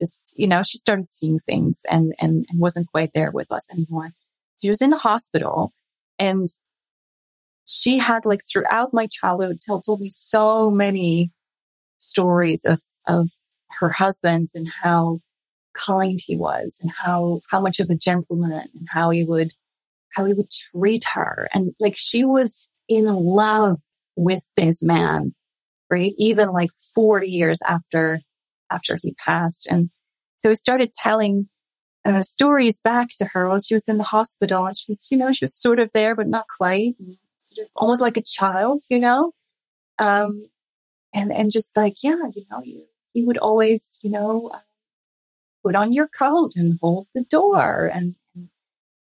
[0.00, 3.68] just, you know, she started seeing things and, and, and wasn't quite there with us
[3.70, 4.12] anymore.
[4.60, 5.72] She was in the hospital
[6.18, 6.48] and
[7.66, 11.32] she had like throughout my childhood told, told me so many
[11.98, 13.28] stories of, of
[13.80, 15.20] her husband and how
[15.74, 19.52] kind he was and how, how much of a gentleman and how he would,
[20.14, 21.48] how he would treat her.
[21.52, 23.78] And like she was in love
[24.14, 25.34] with this man,
[25.90, 26.12] right?
[26.16, 28.20] Even like 40 years after,
[28.70, 29.66] after he passed.
[29.66, 29.90] And
[30.38, 31.48] so he started telling
[32.06, 34.64] uh, stories back to her while she was in the hospital.
[34.66, 36.94] And she was, you know, she was sort of there, but not quite.
[37.40, 39.32] Sort of almost like a child, you know?
[39.98, 40.48] Um,
[41.12, 44.58] and, and just like, yeah, you know, you, you would always, you know, uh,
[45.64, 47.90] put on your coat and hold the door.
[47.92, 48.14] And,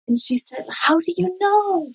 [0.06, 1.92] and, she said, how do you know?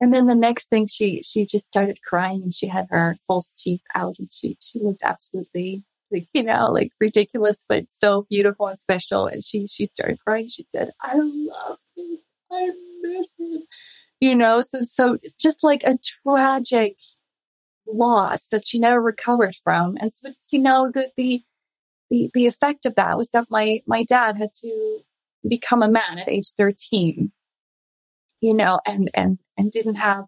[0.00, 3.52] And then the next thing she, she just started crying and she had her false
[3.56, 8.66] teeth out and she, she looked absolutely like, you know, like ridiculous, but so beautiful
[8.66, 9.26] and special.
[9.26, 10.48] And she, she started crying.
[10.48, 12.18] She said, I love him.
[12.50, 12.70] I
[13.02, 13.62] miss him.
[14.20, 16.96] You know, so, so just like a tragic
[17.86, 19.96] loss that she never recovered from.
[19.98, 21.42] And so, you know, the, the,
[22.10, 24.98] the, the effect of that was that my, my dad had to
[25.48, 27.32] become a man at age 13,
[28.40, 30.26] you know, and, and, and didn't have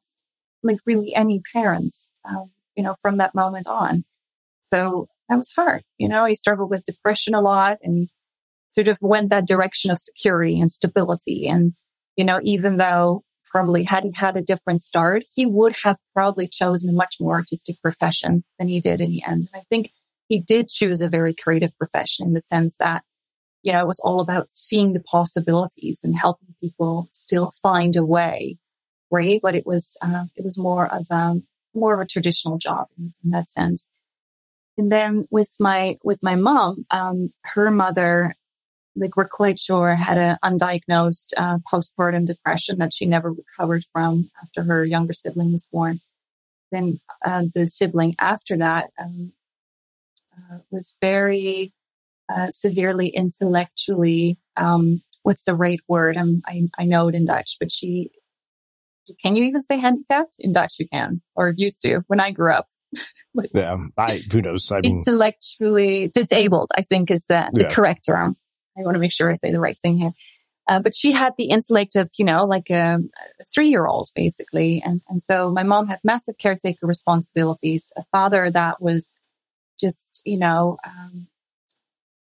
[0.62, 4.04] like really any parents, um, you know, from that moment on.
[4.62, 5.82] So that was hard.
[5.98, 8.08] You know, he struggled with depression a lot and
[8.70, 11.46] sort of went that direction of security and stability.
[11.46, 11.72] And,
[12.16, 16.48] you know, even though probably had he had a different start, he would have probably
[16.48, 19.48] chosen a much more artistic profession than he did in the end.
[19.52, 19.92] And I think
[20.28, 23.02] he did choose a very creative profession in the sense that,
[23.62, 28.04] you know, it was all about seeing the possibilities and helping people still find a
[28.04, 28.56] way,
[29.10, 29.38] right?
[29.42, 33.12] But it was, uh, it was more of, um, more of a traditional job in,
[33.22, 33.88] in that sense.
[34.78, 38.34] And then with my, with my mom, um, her mother,
[38.96, 44.30] like we're quite sure had an undiagnosed, uh, postpartum depression that she never recovered from
[44.42, 46.00] after her younger sibling was born.
[46.70, 49.32] Then, uh, the sibling after that, um,
[50.36, 51.72] uh, was very,
[52.34, 56.16] uh, severely intellectually, um, what's the right word?
[56.16, 58.10] I'm, I, I know it in Dutch, but she,
[59.20, 60.36] can you even say handicapped?
[60.38, 62.68] In Dutch, you can, or used to when I grew up.
[63.54, 64.70] yeah, I who knows?
[64.70, 66.70] I mean, intellectually disabled.
[66.76, 67.68] I think is the, the yeah.
[67.68, 68.36] correct term.
[68.78, 70.12] I want to make sure I say the right thing here.
[70.68, 72.98] Uh, but she had the intellect of, you know, like a,
[73.40, 74.82] a three year old basically.
[74.84, 79.18] And, and so my mom had massive caretaker responsibilities, a father that was
[79.78, 81.26] just, you know, um,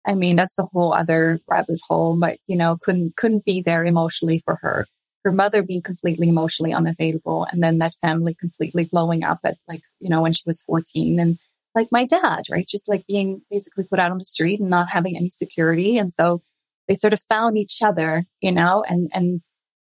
[0.05, 3.83] I mean, that's a whole other rabbit hole, but, you know, couldn't, couldn't be there
[3.83, 4.85] emotionally for her.
[5.23, 9.81] Her mother being completely emotionally unavailable and then that family completely blowing up at like,
[9.99, 11.39] you know, when she was 14 and
[11.75, 12.67] like my dad, right?
[12.67, 15.97] Just like being basically put out on the street and not having any security.
[15.97, 16.41] And so
[16.87, 19.41] they sort of found each other, you know, and, and,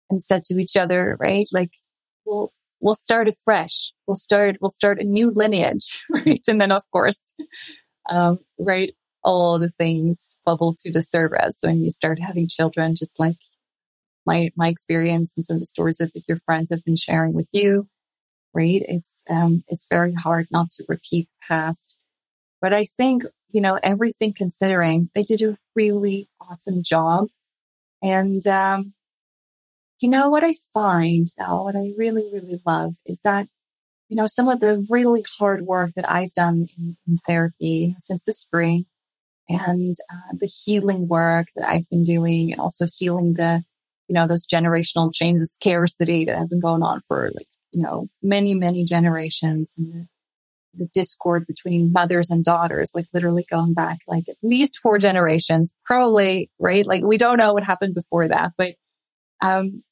[0.09, 1.47] and said to each other, right?
[1.51, 1.71] Like,
[2.25, 3.93] we'll, we'll start afresh.
[4.07, 6.41] We'll start, we'll start a new lineage, right?
[6.47, 7.21] And then of course,
[8.09, 8.93] um, right.
[9.23, 13.35] All the things bubble to the surface when you start having children, just like
[14.27, 17.49] my, my experience and some of the stories that your friends have been sharing with
[17.51, 17.87] you,
[18.53, 18.83] right?
[18.87, 21.97] It's, um, it's very hard not to repeat the past.
[22.61, 27.27] But I think you know, everything considering, they did a really awesome job.
[28.01, 28.93] And, um,
[29.99, 33.47] you know, what I find now, what I really, really love is that,
[34.09, 38.21] you know, some of the really hard work that I've done in, in therapy since
[38.25, 38.85] the spring
[39.49, 43.63] and uh, the healing work that I've been doing and also healing the,
[44.07, 47.81] you know, those generational chains of scarcity that have been going on for like, you
[47.81, 50.07] know, many, many generations and
[50.73, 55.73] the discord between mothers and daughters, like literally going back like at least four generations,
[55.85, 56.85] probably, right?
[56.85, 58.75] Like we don't know what happened before that, but,
[59.41, 59.83] um,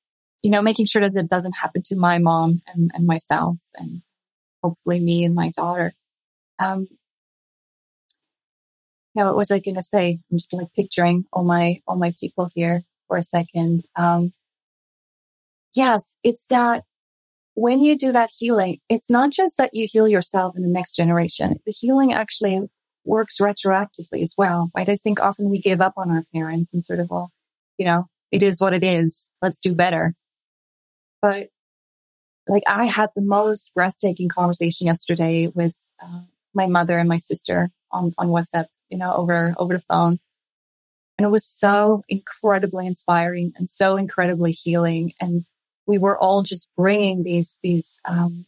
[0.43, 4.01] you know, making sure that that doesn't happen to my mom and, and myself and
[4.63, 5.93] hopefully me and my daughter.
[6.59, 6.87] Um,
[9.15, 10.19] yeah, what was I going to say?
[10.31, 13.83] I'm just like picturing all my, all my people here for a second.
[13.95, 14.33] Um,
[15.75, 16.83] yes, it's that
[17.55, 20.95] when you do that healing, it's not just that you heal yourself in the next
[20.95, 21.55] generation.
[21.65, 22.61] The healing actually
[23.05, 24.89] works retroactively as well, right?
[24.89, 27.31] I think often we give up on our parents and sort of, well,
[27.77, 29.29] you know, it is what it is.
[29.41, 30.15] Let's do better.
[31.21, 31.47] But
[32.47, 36.21] like I had the most breathtaking conversation yesterday with uh,
[36.53, 40.19] my mother and my sister on, on WhatsApp, you know, over, over the phone.
[41.17, 45.13] And it was so incredibly inspiring and so incredibly healing.
[45.21, 45.45] And
[45.87, 48.45] we were all just bringing these, these, um,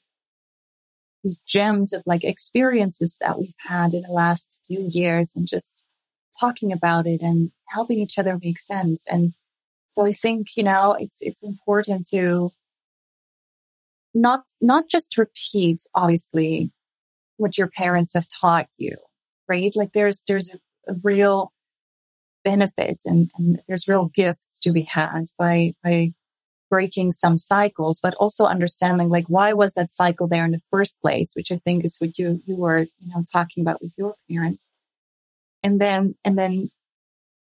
[1.24, 5.88] these gems of like experiences that we've had in the last few years and just
[6.40, 9.06] talking about it and helping each other make sense.
[9.10, 9.34] And
[9.90, 12.52] so I think, you know, it's, it's important to
[14.14, 16.72] not, not just repeat, obviously,
[17.38, 18.98] what your parents have taught you,
[19.48, 19.72] right?
[19.76, 21.52] Like there's, there's a, a real
[22.50, 26.14] benefit and, and there's real gifts to be had by, by
[26.70, 31.00] breaking some cycles, but also understanding like why was that cycle there in the first
[31.02, 34.16] place, which I think is what you you were you know talking about with your
[34.30, 34.68] parents,
[35.64, 36.70] and then and then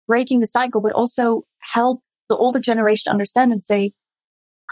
[0.06, 3.92] breaking the cycle, but also help the older generation understand and say,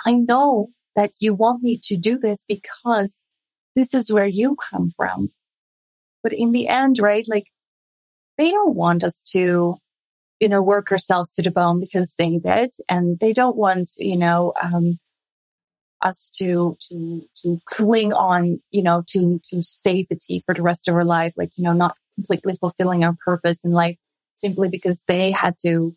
[0.07, 3.27] I know that you want me to do this because
[3.75, 5.31] this is where you come from.
[6.23, 7.49] But in the end, right, like
[8.39, 9.77] they don't want us to
[10.41, 14.17] you know, work ourselves to the bone because they did and they don't want, you
[14.17, 14.99] know, um,
[16.03, 20.95] us to, to, to cling on, you know, to, to safety for the rest of
[20.95, 23.99] our life, like, you know, not completely fulfilling our purpose in life
[24.35, 25.97] simply because they had to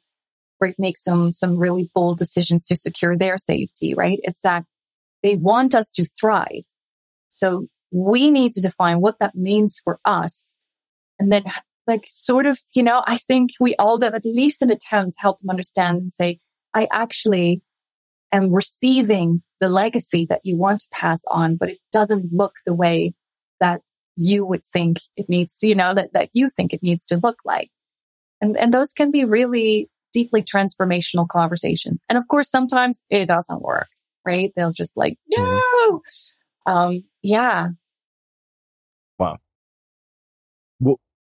[0.78, 4.20] make some, some really bold decisions to secure their safety, right?
[4.24, 4.66] It's that
[5.24, 6.64] they want us to thrive.
[7.28, 10.56] So we need to define what that means for us
[11.20, 11.44] and then
[11.90, 15.22] like sort of, you know, I think we all did at least an attempt to
[15.22, 16.40] help them understand and say,
[16.74, 17.62] I actually
[18.32, 22.74] am receiving the legacy that you want to pass on, but it doesn't look the
[22.74, 23.14] way
[23.60, 23.82] that
[24.16, 27.20] you would think it needs to, you know, that, that you think it needs to
[27.22, 27.70] look like.
[28.40, 32.02] And, and those can be really deeply transformational conversations.
[32.08, 33.90] And of course, sometimes it doesn't work,
[34.26, 34.54] right?
[34.56, 36.02] They'll just like, no.
[36.66, 37.70] Um, yeah.
[39.18, 39.40] Wow.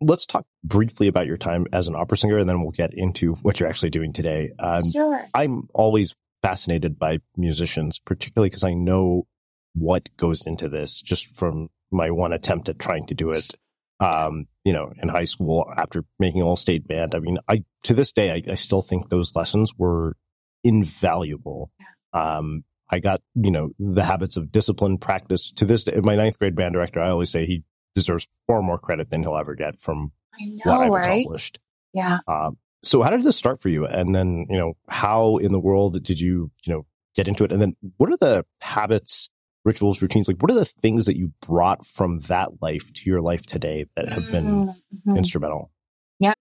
[0.01, 3.35] Let's talk briefly about your time as an opera singer, and then we'll get into
[3.35, 4.51] what you're actually doing today.
[4.59, 5.27] Um, sure.
[5.35, 9.27] I'm always fascinated by musicians, particularly because I know
[9.75, 13.55] what goes into this just from my one attempt at trying to do it.
[14.01, 17.15] Um, you know, in high school after making all state band.
[17.15, 20.17] I mean, I, to this day, I, I still think those lessons were
[20.65, 21.71] invaluable.
[22.15, 26.01] Um, I got, you know, the habits of discipline practice to this day.
[26.03, 27.63] My ninth grade band director, I always say he
[27.95, 31.21] deserves far more credit than he'll ever get from know, what I've right?
[31.21, 31.59] accomplished.
[31.93, 32.19] Yeah.
[32.27, 33.87] Um, so how did this start for you?
[33.87, 37.53] And then, you know, how in the world did you, you know, get into it?
[37.53, 39.29] And then what are the habits,
[39.65, 40.29] rituals, routines?
[40.29, 43.87] Like what are the things that you brought from that life to your life today
[43.97, 45.17] that have been mm-hmm.
[45.17, 45.71] instrumental?
[46.19, 46.35] Yeah.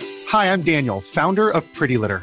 [0.00, 2.22] Hi, I'm Daniel, founder of Pretty Litter.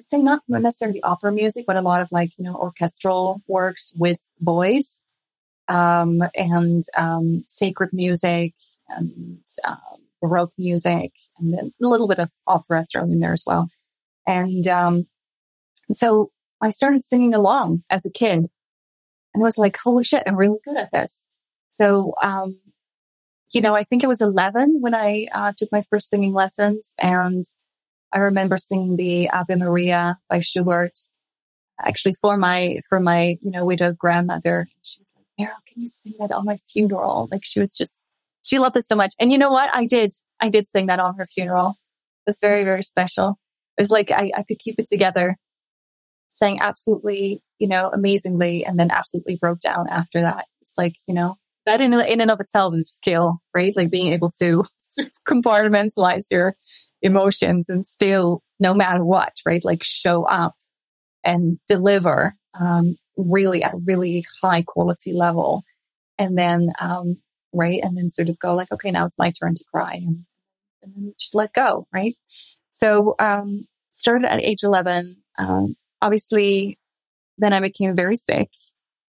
[0.00, 3.92] would say not necessarily opera music, but a lot of like, you know, orchestral works
[3.96, 5.02] with voice,
[5.68, 8.54] um, and, um, sacred music
[8.88, 9.78] and, um,
[10.20, 13.68] Baroque music and then a little bit of opera thrown in there as well.
[14.26, 15.06] And, um,
[15.92, 16.30] so
[16.60, 18.50] I started singing along as a kid
[19.32, 21.26] and was like, holy shit, I'm really good at this.
[21.68, 22.58] So, um,
[23.52, 26.94] you know, I think it was 11 when I uh, took my first singing lessons
[26.98, 27.44] and
[28.12, 30.98] I remember singing the Ave Maria by Schubert,
[31.80, 34.66] actually for my, for my, you know, widowed grandmother.
[34.82, 37.28] She was like, Merel, can you sing that on my funeral?
[37.30, 38.04] Like she was just,
[38.42, 39.14] she loved it so much.
[39.20, 39.70] And you know what?
[39.74, 41.76] I did, I did sing that on her funeral.
[42.26, 43.38] It was very, very special.
[43.78, 45.36] It was like I, I could keep it together,
[46.28, 50.46] sang absolutely, you know, amazingly, and then absolutely broke down after that.
[50.60, 51.36] It's like, you know,
[51.66, 53.74] that in, in and of itself is skill, right?
[53.76, 54.64] Like being able to
[55.28, 56.56] compartmentalize your
[57.02, 59.64] emotions and still, no matter what, right?
[59.64, 60.54] Like show up
[61.24, 65.62] and deliver, um, really at a really high quality level.
[66.18, 67.18] And then, um,
[67.52, 67.80] right.
[67.82, 70.24] And then sort of go like, okay, now it's my turn to cry and,
[70.82, 71.86] and then let go.
[71.92, 72.16] Right.
[72.70, 75.16] So, um, started at age 11.
[75.38, 76.78] Um, obviously
[77.38, 78.50] then I became very sick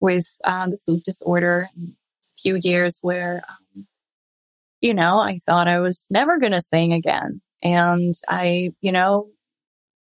[0.01, 3.87] with, um, the food disorder a few years where, um,
[4.81, 7.41] you know, I thought I was never going to sing again.
[7.65, 9.29] And I, you know,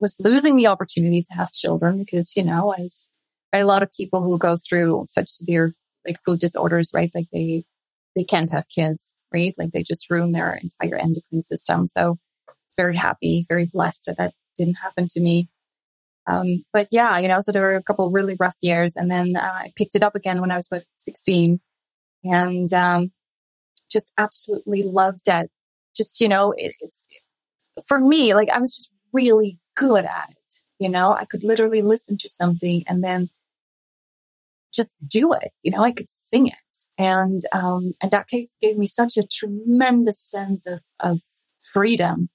[0.01, 3.09] was losing the opportunity to have children because, you know, I was,
[3.53, 5.73] I a lot of people who go through such severe
[6.05, 7.11] like food disorders, right?
[7.15, 7.63] Like they,
[8.15, 9.55] they can't have kids, right?
[9.57, 11.87] Like they just ruin their entire endocrine system.
[11.87, 12.19] So
[12.67, 15.49] it's very happy, very blessed that that didn't happen to me.
[16.27, 19.35] Um, but yeah, you know, so there were a couple really rough years and then
[19.37, 21.59] uh, I picked it up again when I was about 16
[22.23, 23.11] and, um,
[23.91, 25.49] just absolutely loved it.
[25.95, 27.03] Just, you know, it, it's
[27.87, 30.55] for me, like I was just really good at it.
[30.79, 33.29] You know, I could literally listen to something and then
[34.73, 35.51] just do it.
[35.63, 36.53] You know, I could sing it.
[36.97, 41.19] And, um, and that gave, gave me such a tremendous sense of, of
[41.73, 42.29] freedom.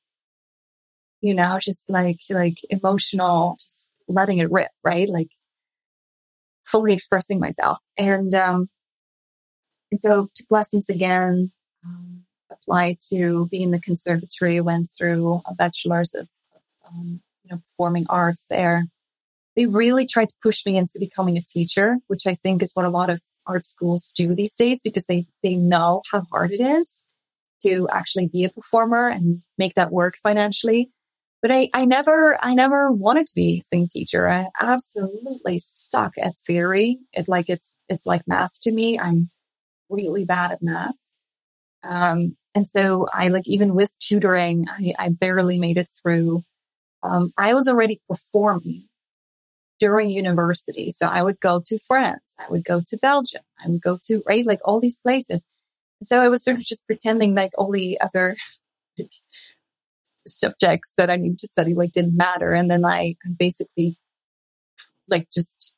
[1.21, 5.09] You know, just like, like emotional, just letting it rip, right?
[5.09, 5.29] Like
[6.65, 7.79] fully expressing myself.
[7.99, 8.71] And, um,
[9.91, 11.53] and so took lessons again,
[11.85, 16.29] um, applied to be in the conservatory, went through a bachelor's of,
[16.89, 18.85] um, you know, performing arts there.
[19.57, 22.85] They really tried to push me into becoming a teacher, which I think is what
[22.85, 26.61] a lot of art schools do these days because they, they know how hard it
[26.61, 27.05] is
[27.63, 30.91] to actually be a performer and make that work financially.
[31.43, 34.29] But I, I never, I never wanted to be a teacher.
[34.29, 36.99] I absolutely suck at theory.
[37.13, 38.99] It like, it's, it's like math to me.
[38.99, 39.31] I'm
[39.89, 40.95] really bad at math.
[41.83, 46.45] Um, and so I like, even with tutoring, I, I barely made it through.
[47.03, 48.89] Um, I was already performing
[49.79, 50.91] during university.
[50.91, 52.35] So I would go to France.
[52.39, 53.43] I would go to Belgium.
[53.65, 54.45] I would go to, right?
[54.45, 55.45] Like all these places.
[56.03, 58.37] So I was sort of just pretending like all the other
[60.27, 62.53] subjects that I need to study like didn't matter.
[62.53, 63.99] And then I basically
[65.09, 65.75] like just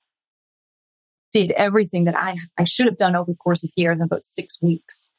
[1.33, 4.27] did everything that I, I should have done over the course of years in about
[4.27, 5.11] six weeks,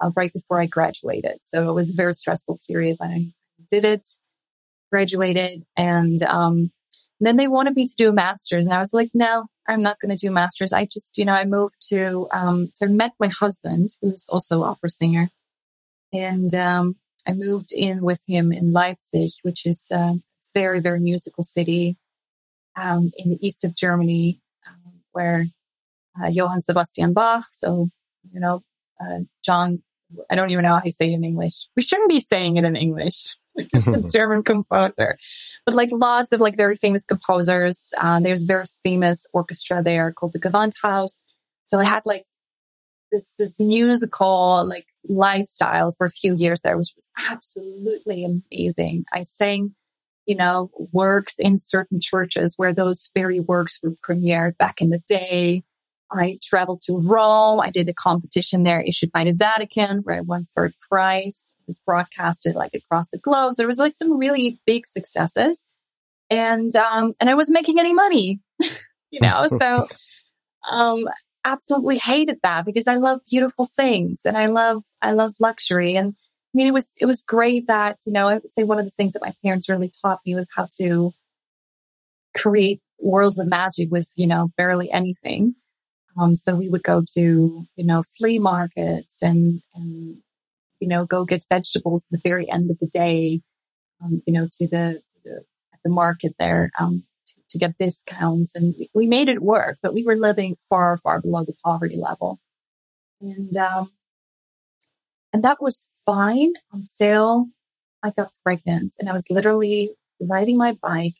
[0.00, 1.38] uh, right before I graduated.
[1.42, 3.32] So it was a very stressful period, but I
[3.70, 4.06] did it,
[4.90, 6.70] graduated, and, um,
[7.18, 8.66] then they wanted me to do a master's.
[8.66, 10.74] And I was like, no, I'm not going to do master's.
[10.74, 14.62] I just, you know, I moved to, um, so I met my husband, who's also
[14.62, 15.30] opera singer.
[16.12, 20.16] And, um, I moved in with him in Leipzig, which is a
[20.54, 21.96] very, very musical city,
[22.76, 25.46] um, in the east of Germany, um, where
[26.22, 27.46] uh, Johann Sebastian Bach.
[27.50, 27.88] So,
[28.30, 28.62] you know,
[29.00, 29.82] uh, John,
[30.30, 31.66] I don't even know how you say it in English.
[31.76, 33.36] We shouldn't be saying it in English.
[33.56, 35.18] it's a German composer,
[35.64, 37.92] but like lots of like very famous composers.
[37.98, 41.20] Uh, there's a very famous orchestra there called the Gewandhaus.
[41.64, 42.24] So I had like
[43.10, 49.04] this, this musical like lifestyle for a few years there, which was absolutely amazing.
[49.12, 49.74] I sang,
[50.26, 55.02] you know, works in certain churches where those very works were premiered back in the
[55.06, 55.64] day.
[56.10, 57.60] I traveled to Rome.
[57.60, 61.54] I did a competition there issued by the Vatican where I won third prize.
[61.60, 63.54] It was broadcasted like across the globe.
[63.54, 65.62] So there was like some really big successes.
[66.30, 68.40] And, um, and I wasn't making any money,
[69.10, 69.86] you know, so,
[70.68, 71.04] um,
[71.44, 75.94] absolutely hated that because I love beautiful things and I love, I love luxury.
[75.94, 78.78] And I mean, it was, it was great that, you know, I would say one
[78.78, 81.12] of the things that my parents really taught me was how to
[82.36, 85.54] create worlds of magic with, you know, barely anything.
[86.18, 90.18] Um, so we would go to, you know, flea markets and, and,
[90.80, 93.42] you know, go get vegetables at the very end of the day,
[94.02, 95.44] um, you know, to the, to the,
[95.84, 98.54] the market there, um, to, to, get discounts.
[98.54, 101.98] And we, we, made it work, but we were living far, far below the poverty
[101.98, 102.40] level.
[103.20, 103.90] And, um,
[105.32, 107.48] and that was fine until
[108.02, 109.90] I got pregnant and I was literally
[110.20, 111.16] riding my bike,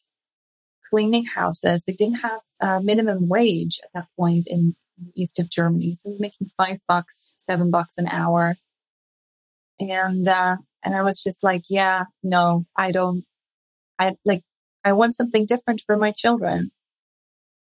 [0.88, 1.84] cleaning houses.
[1.84, 4.76] They didn't have a minimum wage at that point in,
[5.14, 5.94] east of Germany.
[5.94, 8.56] So I was making five bucks, seven bucks an hour.
[9.78, 13.24] And, uh, and I was just like, yeah, no, I don't,
[13.98, 14.42] I like,
[14.84, 16.70] I want something different for my children.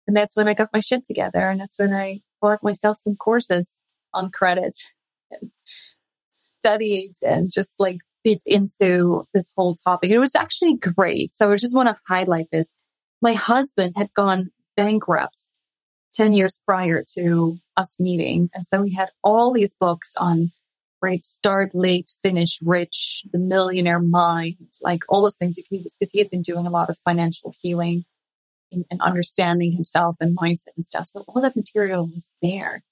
[0.07, 1.49] And that's when I got my shit together.
[1.49, 4.77] And that's when I bought myself some courses on credit
[5.31, 5.51] and
[6.31, 10.11] studied and just like bit into this whole topic.
[10.11, 11.35] It was actually great.
[11.35, 12.73] So I just want to highlight this.
[13.21, 15.52] My husband had gone bankrupt
[16.15, 18.51] 10 years prior to us meeting.
[18.55, 20.53] And so he had all these books on
[21.01, 26.31] right start late, finish rich, the millionaire mind, like all those things because he had
[26.31, 28.05] been doing a lot of financial healing
[28.71, 31.09] and, and understanding himself and mindset and stuff.
[31.09, 32.85] So all that material was there.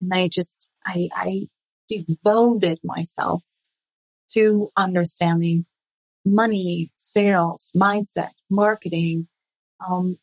[0.00, 1.48] And I just, I, I
[1.88, 3.42] devoted myself
[4.32, 5.66] to understanding
[6.24, 9.26] money, sales, mindset, marketing,
[9.86, 10.18] um,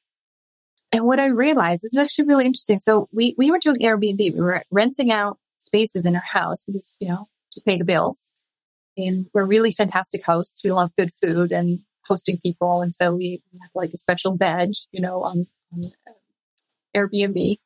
[0.96, 2.80] and what I realized is actually really interesting.
[2.80, 4.34] So we, we were doing Airbnb.
[4.34, 8.32] We were renting out spaces in our house because, you know, to pay the bills.
[8.98, 10.64] and we're really fantastic hosts.
[10.64, 12.82] We love good food and hosting people.
[12.82, 15.82] And so we have like a special badge, you know, on, on
[16.96, 17.58] Airbnb,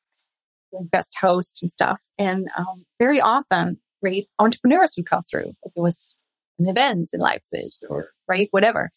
[0.72, 2.00] like best host and stuff.
[2.18, 5.54] And um, very often, right, entrepreneurs would come through.
[5.64, 6.16] Like there was
[6.58, 8.92] an event in Leipzig or right, whatever.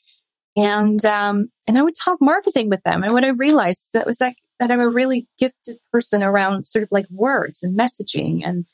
[0.57, 3.03] And um, and I would talk marketing with them.
[3.03, 6.83] And what I realized that was like that I'm a really gifted person around sort
[6.83, 8.67] of like words and messaging and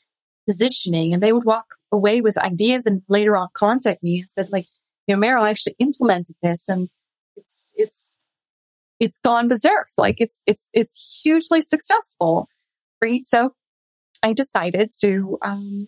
[0.47, 1.13] positioning.
[1.13, 4.67] And they would walk away with ideas and later on contact me and said like,
[5.07, 6.89] you know, Merel actually implemented this and
[7.37, 8.15] it's it's
[8.99, 9.87] it's gone berserk.
[9.97, 12.49] Like it's it's it's hugely successful.
[13.01, 13.25] Right.
[13.25, 13.53] So
[14.21, 15.87] I decided to um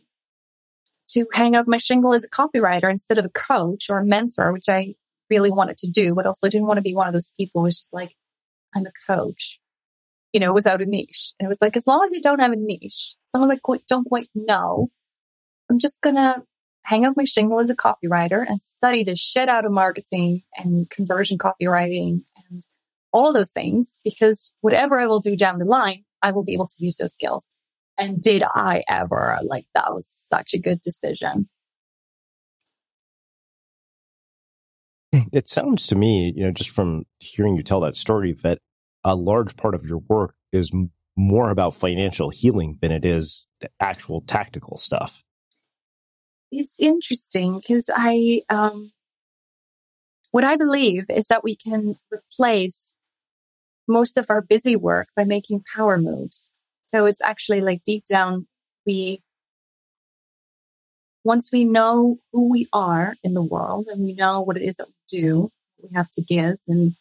[1.09, 4.53] to hang up my shingle as a copywriter instead of a coach or a mentor,
[4.53, 4.95] which I
[5.31, 7.77] really wanted to do, but also didn't want to be one of those people who's
[7.77, 8.11] just like,
[8.75, 9.59] I'm a coach,
[10.33, 11.33] you know, without a niche.
[11.39, 14.07] And it was like, as long as you don't have a niche, someone like don't
[14.07, 14.89] quite know,
[15.69, 16.43] I'm just gonna
[16.83, 20.89] hang up my shingle as a copywriter and study the shit out of marketing and
[20.89, 22.63] conversion copywriting and
[23.13, 26.67] all those things because whatever I will do down the line, I will be able
[26.67, 27.45] to use those skills.
[27.97, 29.37] And did I ever?
[29.43, 31.49] Like that was such a good decision.
[35.31, 38.59] It sounds to me, you know, just from hearing you tell that story, that
[39.03, 40.71] a large part of your work is
[41.15, 45.23] more about financial healing than it is the actual tactical stuff.
[46.51, 48.91] It's interesting because I, um,
[50.31, 52.95] what I believe is that we can replace
[53.87, 56.49] most of our busy work by making power moves.
[56.85, 58.47] So it's actually like deep down,
[58.85, 59.21] we
[61.23, 64.75] once we know who we are in the world and we know what it is
[64.77, 65.51] that we do,
[65.81, 66.95] we have to give and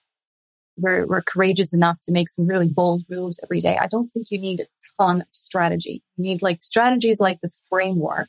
[0.77, 3.77] we're, we're courageous enough to make some really bold moves every day.
[3.77, 4.67] I don't think you need a
[4.99, 6.03] ton of strategy.
[6.17, 8.29] You need like strategies like the framework,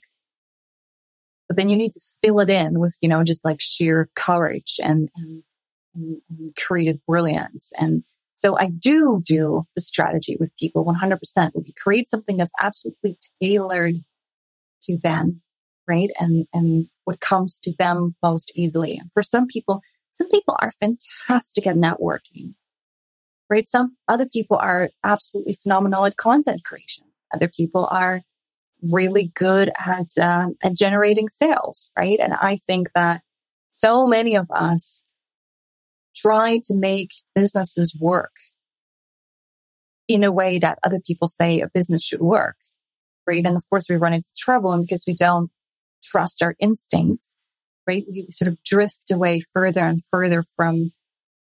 [1.47, 4.79] but then you need to fill it in with, you know, just like sheer courage
[4.83, 5.43] and, and,
[5.95, 7.71] and, and creative brilliance.
[7.77, 8.03] And
[8.35, 11.51] so I do do the strategy with people 100%.
[11.55, 13.95] We create something that's absolutely tailored
[14.83, 15.41] to them
[15.87, 16.09] right?
[16.19, 19.01] And, and what comes to them most easily.
[19.13, 19.81] For some people,
[20.13, 22.53] some people are fantastic at networking,
[23.49, 23.67] right?
[23.67, 27.05] Some other people are absolutely phenomenal at content creation.
[27.33, 28.21] Other people are
[28.91, 32.19] really good at, uh, at generating sales, right?
[32.19, 33.21] And I think that
[33.67, 35.03] so many of us
[36.15, 38.33] try to make businesses work
[40.07, 42.57] in a way that other people say a business should work,
[43.25, 43.45] right?
[43.45, 45.49] And of course, we run into trouble and because we don't
[46.03, 47.35] trust our instincts,
[47.87, 48.05] right?
[48.09, 50.91] We sort of drift away further and further from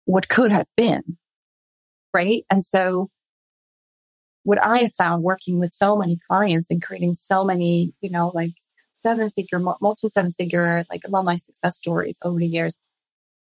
[0.05, 1.17] what could have been,
[2.13, 2.45] right?
[2.49, 3.09] And so
[4.43, 8.31] what I have found working with so many clients and creating so many, you know,
[8.33, 8.53] like
[8.93, 12.77] seven figure, multiple seven figure, like alumni success stories over the years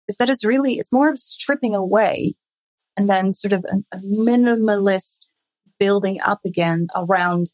[0.08, 2.34] is that it's really, it's more of stripping away
[2.96, 5.28] and then sort of a, a minimalist
[5.78, 7.52] building up again around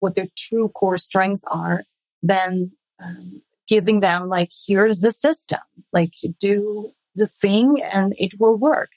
[0.00, 1.84] what their true core strengths are
[2.22, 2.70] than
[3.02, 5.60] um, giving them like, here's the system,
[5.92, 8.90] like do the thing and it will work.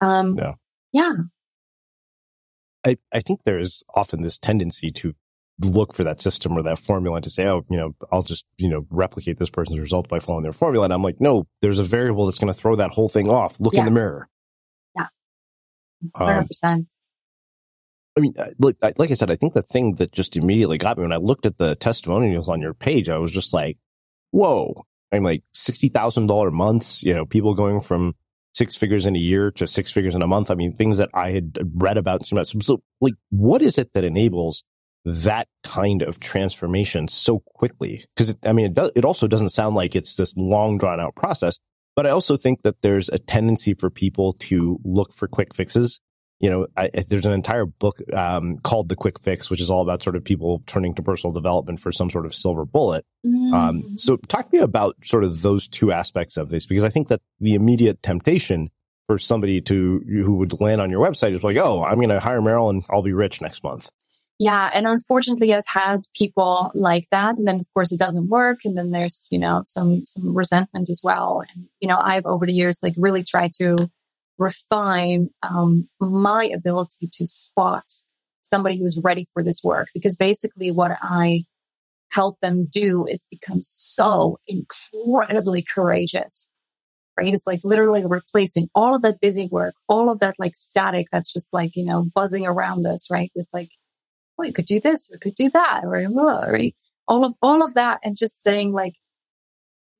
[0.00, 0.54] Um, yeah.
[0.92, 1.12] yeah.
[2.84, 5.14] I, I think there's often this tendency to
[5.62, 8.46] look for that system or that formula and to say, oh, you know, I'll just,
[8.56, 10.84] you know, replicate this person's result by following their formula.
[10.84, 13.60] And I'm like, no, there's a variable that's going to throw that whole thing off.
[13.60, 13.80] Look yeah.
[13.80, 14.28] in the mirror.
[14.96, 15.06] Yeah.
[16.16, 16.46] 100%.
[16.64, 16.86] Um,
[18.16, 21.02] I mean, like, like I said, I think the thing that just immediately got me
[21.02, 23.78] when I looked at the testimonials on your page, I was just like,
[24.30, 24.84] whoa.
[25.12, 28.14] I'm like $60,000 months, you know, people going from
[28.54, 30.50] six figures in a year to six figures in a month.
[30.50, 32.26] I mean, things that I had read about.
[32.26, 32.36] So
[33.00, 34.64] like, what is it that enables
[35.04, 38.04] that kind of transformation so quickly?
[38.16, 41.58] Cause I mean, it, it also doesn't sound like it's this long drawn out process,
[41.96, 46.00] but I also think that there's a tendency for people to look for quick fixes
[46.40, 49.82] you know, I, there's an entire book um, called The Quick Fix, which is all
[49.82, 53.04] about sort of people turning to personal development for some sort of silver bullet.
[53.24, 53.52] Mm.
[53.52, 56.88] Um, so, talk to me about sort of those two aspects of this, because I
[56.88, 58.70] think that the immediate temptation
[59.06, 62.20] for somebody to who would land on your website is like, oh, I'm going to
[62.20, 63.90] hire Merel and I'll be rich next month.
[64.38, 68.60] Yeah, and unfortunately, I've had people like that, and then of course it doesn't work,
[68.64, 71.42] and then there's you know some some resentment as well.
[71.54, 73.90] And you know, I've over the years like really tried to
[74.40, 77.84] refine um, my ability to spot
[78.40, 81.44] somebody who is ready for this work because basically what I
[82.08, 86.48] help them do is become so incredibly courageous.
[87.16, 87.34] Right?
[87.34, 91.32] It's like literally replacing all of that busy work, all of that like static that's
[91.32, 93.30] just like, you know, buzzing around us, right?
[93.34, 93.68] With like,
[94.38, 96.74] oh, you could do this, or could do that, or right?
[97.06, 98.94] All of all of that and just saying like,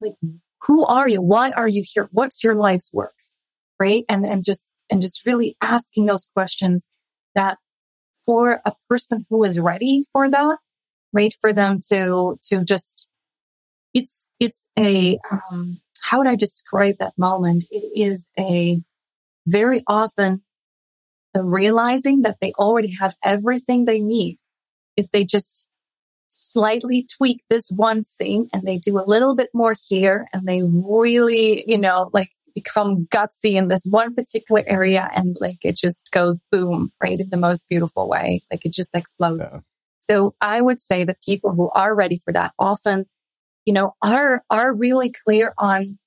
[0.00, 0.14] like,
[0.62, 1.20] who are you?
[1.20, 2.08] Why are you here?
[2.12, 3.14] What's your life's work?
[3.80, 4.04] Right.
[4.10, 6.86] And, and just, and just really asking those questions
[7.34, 7.56] that
[8.26, 10.58] for a person who is ready for that,
[11.14, 11.34] right?
[11.40, 13.08] For them to, to just,
[13.94, 17.64] it's, it's a, um, how would I describe that moment?
[17.70, 18.82] It is a
[19.46, 20.42] very often
[21.34, 24.36] realizing that they already have everything they need
[24.96, 25.66] if they just
[26.28, 30.62] slightly tweak this one thing and they do a little bit more here and they
[30.62, 36.10] really, you know, like become gutsy in this one particular area and like it just
[36.12, 37.18] goes boom, right?
[37.18, 38.42] In the most beautiful way.
[38.50, 39.42] Like it just explodes.
[39.42, 39.60] Yeah.
[39.98, 43.06] So I would say that people who are ready for that often,
[43.64, 45.98] you know, are, are really clear on,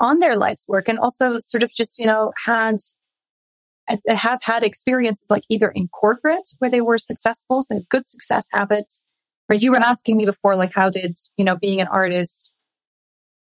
[0.00, 2.76] on their life's work and also sort of just, you know, had
[3.88, 8.46] uh, have had experiences like either in corporate where they were successful, so good success
[8.52, 9.02] habits.
[9.46, 12.54] Whereas you were asking me before, like, how did, you know, being an artist,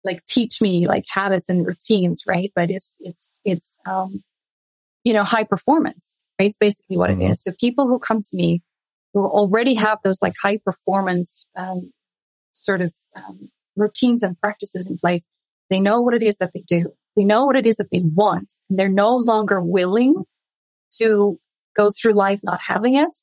[0.07, 2.51] like teach me like habits and routines, right?
[2.55, 4.23] But it's, it's, it's, um,
[5.03, 6.47] you know, high performance, right?
[6.47, 7.21] It's basically what mm-hmm.
[7.21, 7.43] it is.
[7.43, 8.63] So people who come to me
[9.13, 11.91] who already have those like high performance, um,
[12.51, 15.27] sort of, um, routines and practices in place,
[15.69, 16.93] they know what it is that they do.
[17.15, 20.23] They know what it is that they want and they're no longer willing
[20.99, 21.39] to
[21.75, 23.15] go through life not having it.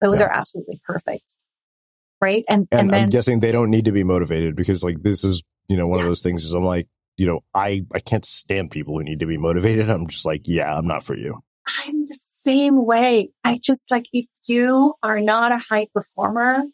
[0.00, 0.26] Those yeah.
[0.26, 1.34] are absolutely perfect.
[2.20, 2.44] Right.
[2.48, 5.22] And, and, and then, I'm guessing they don't need to be motivated because like this
[5.22, 6.04] is, you know, one yes.
[6.04, 9.20] of those things is I'm like, you know, I, I can't stand people who need
[9.20, 9.88] to be motivated.
[9.88, 11.42] I'm just like, yeah, I'm not for you.
[11.84, 13.30] I'm the same way.
[13.42, 16.64] I just like, if you are not a high performer,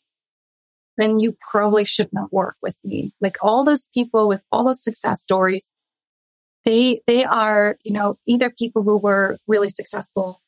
[0.99, 3.12] then you probably should not work with me.
[3.20, 5.72] Like all those people with all those success stories,
[6.64, 10.40] they they are you know either people who were really successful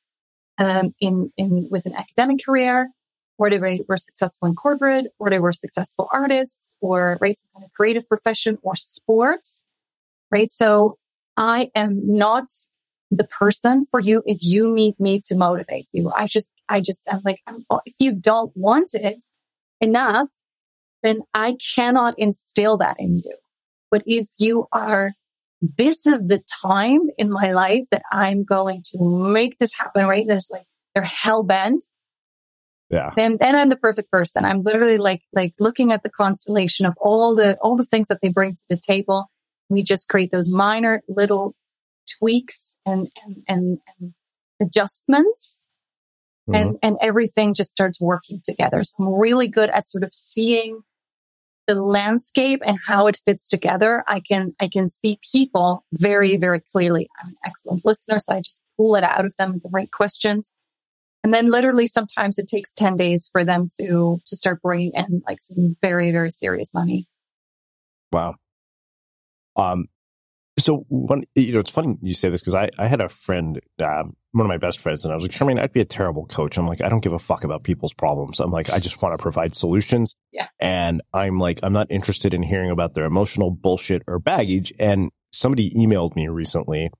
[0.59, 2.91] um, in in with an academic career
[3.39, 7.65] or they were successful in corporate or they were successful artists or right some kind
[7.65, 9.65] of creative profession or sports
[10.31, 10.99] right so
[11.37, 12.45] i am not
[13.11, 17.07] the person for you if you need me to motivate you i just i just
[17.11, 19.25] I'm like I'm, if you don't want it
[19.81, 20.29] enough
[21.03, 23.37] then i cannot instill that in you
[23.91, 25.13] but if you are
[25.77, 30.27] this is the time in my life that I'm going to make this happen, right?
[30.27, 31.85] There's like, they're hell bent.
[32.95, 33.11] Yeah.
[33.17, 34.45] Then, then I'm the perfect person.
[34.45, 38.19] I'm literally like, like looking at the constellation of all the, all the things that
[38.23, 39.31] they bring to the table.
[39.69, 41.55] We just create those minor little
[42.19, 44.15] tweaks and, and, and, and
[44.63, 45.67] adjustments.
[46.49, 46.55] Mm-hmm.
[46.55, 48.85] And, and everything just starts working together.
[48.85, 50.83] So I'm really good at sort of seeing
[51.67, 56.61] the landscape and how it fits together, I can, I can see people very, very
[56.61, 57.09] clearly.
[57.21, 58.19] I'm an excellent listener.
[58.19, 60.53] So I just pull it out of them with the right questions.
[61.25, 65.23] And then literally sometimes it takes 10 days for them to, to start bringing in
[65.27, 67.09] like some very, very serious money.
[68.13, 68.35] Wow.
[69.57, 69.87] Um,
[70.59, 73.59] so one, you know, it's funny you say this because I, I had a friend,
[73.83, 76.27] um, one of my best friends, and I was like, Charmaine, I'd be a terrible
[76.27, 76.59] coach.
[76.59, 78.39] I'm like, I don't give a fuck about people's problems.
[78.39, 80.15] I'm like, I just want to provide solutions.
[80.31, 80.49] Yeah.
[80.61, 84.73] And I'm like, I'm not interested in hearing about their emotional bullshit or baggage.
[84.79, 86.91] And somebody emailed me recently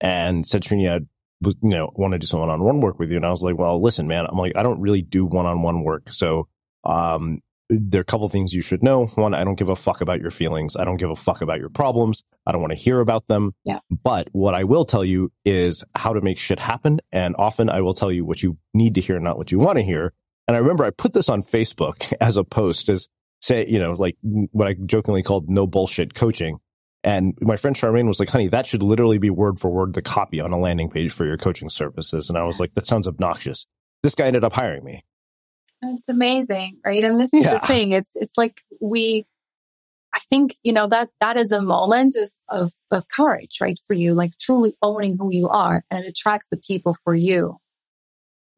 [0.00, 1.06] and said, Srini,
[1.42, 3.16] was, you know, want to do some one-on-one work with you.
[3.16, 6.12] And I was like, well, listen, man, I'm like, I don't really do one-on-one work.
[6.12, 6.48] So,
[6.84, 9.06] um, there are a couple things you should know.
[9.06, 10.76] One, I don't give a fuck about your feelings.
[10.76, 12.24] I don't give a fuck about your problems.
[12.44, 13.54] I don't want to hear about them.
[13.64, 13.78] Yeah.
[13.90, 17.00] But what I will tell you is how to make shit happen.
[17.12, 19.78] And often I will tell you what you need to hear, not what you want
[19.78, 20.12] to hear.
[20.48, 23.08] And I remember I put this on Facebook as a post as
[23.40, 26.58] say, you know, like what I jokingly called no bullshit coaching.
[27.02, 30.02] And my friend Charmaine was like, honey, that should literally be word for word the
[30.02, 32.28] copy on a landing page for your coaching services.
[32.28, 33.66] And I was like, that sounds obnoxious.
[34.02, 35.02] This guy ended up hiring me.
[35.82, 37.02] It's amazing, right?
[37.02, 37.58] And this is yeah.
[37.58, 37.92] the thing.
[37.92, 39.24] It's it's like we
[40.12, 43.78] I think, you know, that that is a moment of, of of courage, right?
[43.86, 47.56] For you, like truly owning who you are and it attracts the people for you.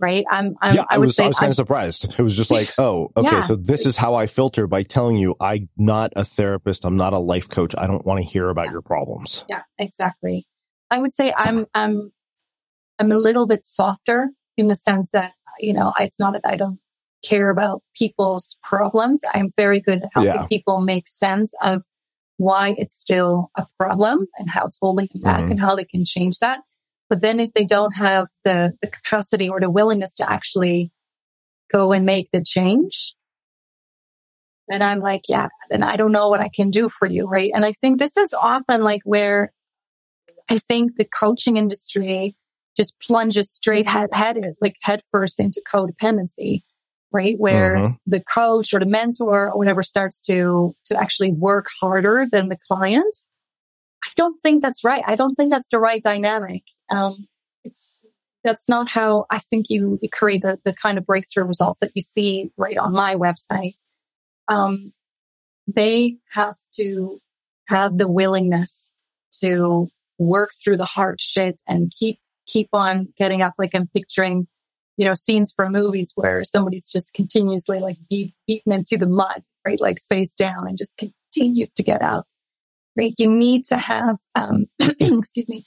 [0.02, 0.24] Right.
[0.28, 2.16] I'm, I'm yeah, I, would was, say I was kind of surprised.
[2.18, 3.28] It was just like, oh, okay.
[3.30, 3.40] Yeah.
[3.42, 6.84] So this is how I filter by telling you I'm not a therapist.
[6.84, 7.74] I'm not a life coach.
[7.78, 8.72] I don't want to hear about yeah.
[8.72, 9.44] your problems.
[9.48, 10.46] Yeah, exactly.
[10.90, 12.12] I would say I'm, I'm,
[12.98, 16.56] I'm a little bit softer in the sense that, you know, it's not that I
[16.56, 16.80] don't
[17.24, 19.22] care about people's problems.
[19.32, 20.46] I'm very good at helping yeah.
[20.46, 21.82] people make sense of
[22.38, 25.52] why it's still a problem and how it's holding them back mm-hmm.
[25.52, 26.60] and how they can change that.
[27.12, 30.90] But then if they don't have the, the capacity or the willingness to actually
[31.70, 33.14] go and make the change,
[34.66, 37.26] then I'm like, yeah, then I don't know what I can do for you.
[37.26, 37.50] Right.
[37.54, 39.52] And I think this is often like where
[40.48, 42.34] I think the coaching industry
[42.78, 46.62] just plunges straight head, headed, like headfirst into codependency
[47.14, 47.34] right?
[47.36, 47.92] Where mm-hmm.
[48.06, 52.56] the coach or the mentor or whatever starts to, to actually work harder than the
[52.56, 53.14] client.
[54.04, 55.02] I don't think that's right.
[55.06, 56.62] I don't think that's the right dynamic.
[56.90, 57.28] Um,
[57.64, 58.00] it's,
[58.44, 61.92] that's not how I think you, you create the, the kind of breakthrough results that
[61.94, 63.76] you see right on my website.
[64.48, 64.92] Um,
[65.68, 67.20] they have to
[67.68, 68.92] have the willingness
[69.40, 69.88] to
[70.18, 73.54] work through the hard shit and keep, keep on getting up.
[73.58, 74.48] Like I'm picturing
[74.96, 79.42] you know, scenes from movies where somebody's just continuously like beat, beaten into the mud,
[79.66, 79.80] right?
[79.80, 82.26] Like face down and just continues to get out,
[82.96, 83.14] right?
[83.18, 85.64] You need to have, um, excuse me,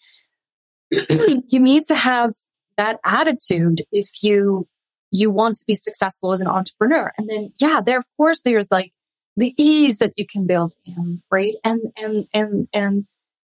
[0.92, 2.34] you need to have
[2.78, 4.68] that attitude if you,
[5.12, 7.12] you want to be successful as an entrepreneur.
[7.18, 8.92] And then, yeah, there, of course, there's like
[9.38, 11.56] the ease that you can build in, right?
[11.64, 13.06] And, and, and, and,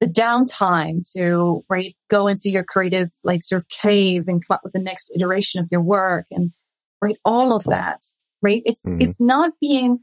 [0.01, 4.61] the downtime to right go into your creative like sort of cave and come up
[4.63, 6.51] with the next iteration of your work and
[7.01, 8.01] right all of that
[8.41, 8.99] right it's mm-hmm.
[8.99, 9.99] it's not being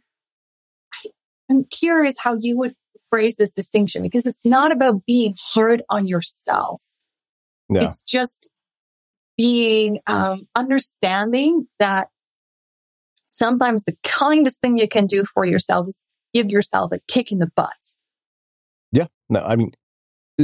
[0.94, 1.08] I,
[1.50, 2.74] i'm curious how you would
[3.10, 6.80] phrase this distinction because it's not about being hard on yourself
[7.68, 7.80] no.
[7.80, 8.50] it's just
[9.36, 12.08] being um, understanding that
[13.28, 16.04] sometimes the kindest thing you can do for yourself is
[16.34, 17.94] give yourself a kick in the butt
[18.92, 19.72] yeah no i mean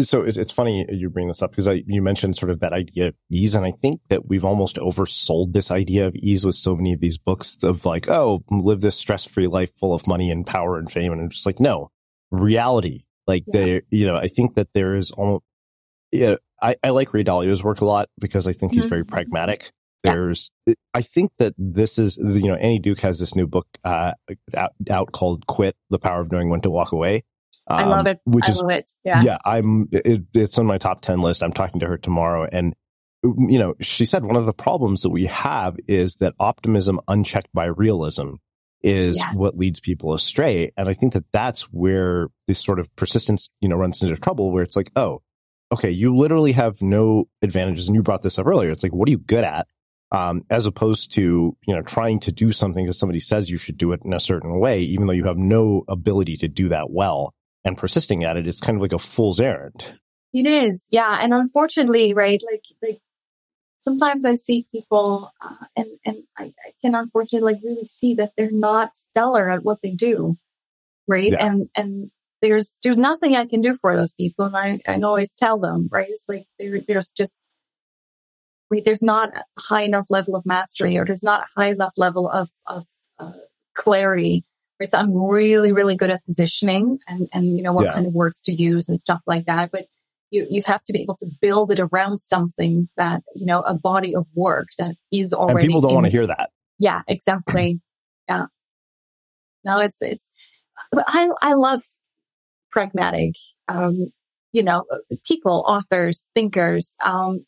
[0.03, 3.09] so it's funny you bring this up because I, you mentioned sort of that idea
[3.09, 3.55] of ease.
[3.55, 7.01] And I think that we've almost oversold this idea of ease with so many of
[7.01, 10.79] these books of like, oh, live this stress free life full of money and power
[10.79, 11.13] and fame.
[11.13, 11.91] And I'm just like, no,
[12.31, 13.05] reality.
[13.27, 13.61] Like yeah.
[13.61, 15.45] they, you know, I think that there is almost,
[16.13, 18.91] yeah, I, I like Ray Dalio's work a lot because I think he's mm-hmm.
[18.91, 19.71] very pragmatic.
[20.03, 20.75] There's, yeah.
[20.93, 24.13] I think that this is, you know, Annie Duke has this new book, uh,
[24.55, 27.25] out, out called Quit, The Power of Knowing When to Walk Away.
[27.67, 28.21] Um, I love it.
[28.25, 28.91] Which I is, love it.
[29.03, 29.23] Yeah.
[29.23, 29.39] Yeah.
[29.47, 31.43] I'm, it, it's on my top 10 list.
[31.43, 32.47] I'm talking to her tomorrow.
[32.53, 32.75] And,
[33.23, 37.49] you know, she said one of the problems that we have is that optimism unchecked
[37.55, 38.35] by realism
[38.85, 39.33] is yes.
[39.37, 40.71] what leads people astray.
[40.77, 44.53] And I think that that's where this sort of persistence, you know, runs into trouble
[44.53, 45.23] where it's like, oh,
[45.73, 47.89] okay, you literally have no advantages.
[47.89, 48.71] And you brought this up earlier.
[48.71, 49.67] It's like, what are you good at?
[50.13, 53.79] Um, as opposed to, you know, trying to do something because somebody says you should
[53.79, 56.91] do it in a certain way, even though you have no ability to do that
[56.91, 59.99] well and persisting at it, it's kind of like a fool's errand.
[60.35, 61.19] It is, yeah.
[61.21, 63.01] And unfortunately, right, like like
[63.85, 68.33] sometimes I see people, uh, and and I, I, can unfortunately like really see that
[68.37, 70.37] they're not stellar at what they do,
[71.07, 71.33] right?
[71.33, 71.47] Yeah.
[71.47, 72.11] And and
[72.43, 75.89] there's there's nothing I can do for those people, and I I always tell them,
[75.93, 76.09] right?
[76.09, 77.39] It's like there, there's just
[78.71, 81.93] right, there's not a high enough level of mastery, or there's not a high enough
[81.97, 82.87] level of of
[83.19, 83.33] uh,
[83.75, 84.45] clarity
[84.81, 84.91] Right.
[84.91, 87.93] So I'm really, really good at positioning and, and, you know, what yeah.
[87.93, 89.71] kind of words to use and stuff like that.
[89.71, 89.87] But
[90.35, 93.75] you, you have to be able to build it around something that, you know, a
[93.75, 95.61] body of work that is already.
[95.61, 96.51] And people don't want to hear that.
[96.79, 97.81] Yeah, exactly.
[98.29, 98.47] yeah.
[99.65, 100.31] No, it's, it's,
[100.91, 101.83] but I, I love
[102.71, 103.37] pragmatic,
[103.69, 104.13] um,
[104.53, 104.85] you know,
[105.25, 106.97] people, authors, thinkers.
[107.03, 107.47] Um,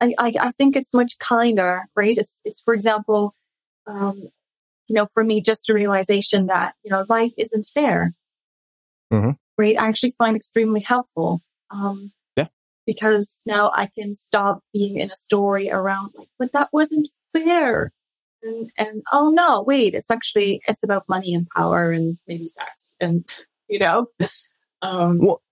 [0.00, 2.16] I, I, I think it's much kinder, right?
[2.16, 3.34] It's, it's, for example,
[3.86, 4.22] um,
[4.88, 8.14] you know, for me, just a realization that, you know, life isn't fair.
[9.12, 9.32] Mm-hmm.
[9.58, 9.76] Right.
[9.78, 11.42] I actually find extremely helpful.
[11.70, 12.48] Um, yeah.
[12.86, 17.92] Because now I can stop being in a story around like, but that wasn't fair.
[18.42, 22.94] And, and oh no, wait, it's actually, it's about money and power and maybe sex
[23.00, 23.24] and,
[23.68, 24.06] you know,
[24.82, 25.42] um, well,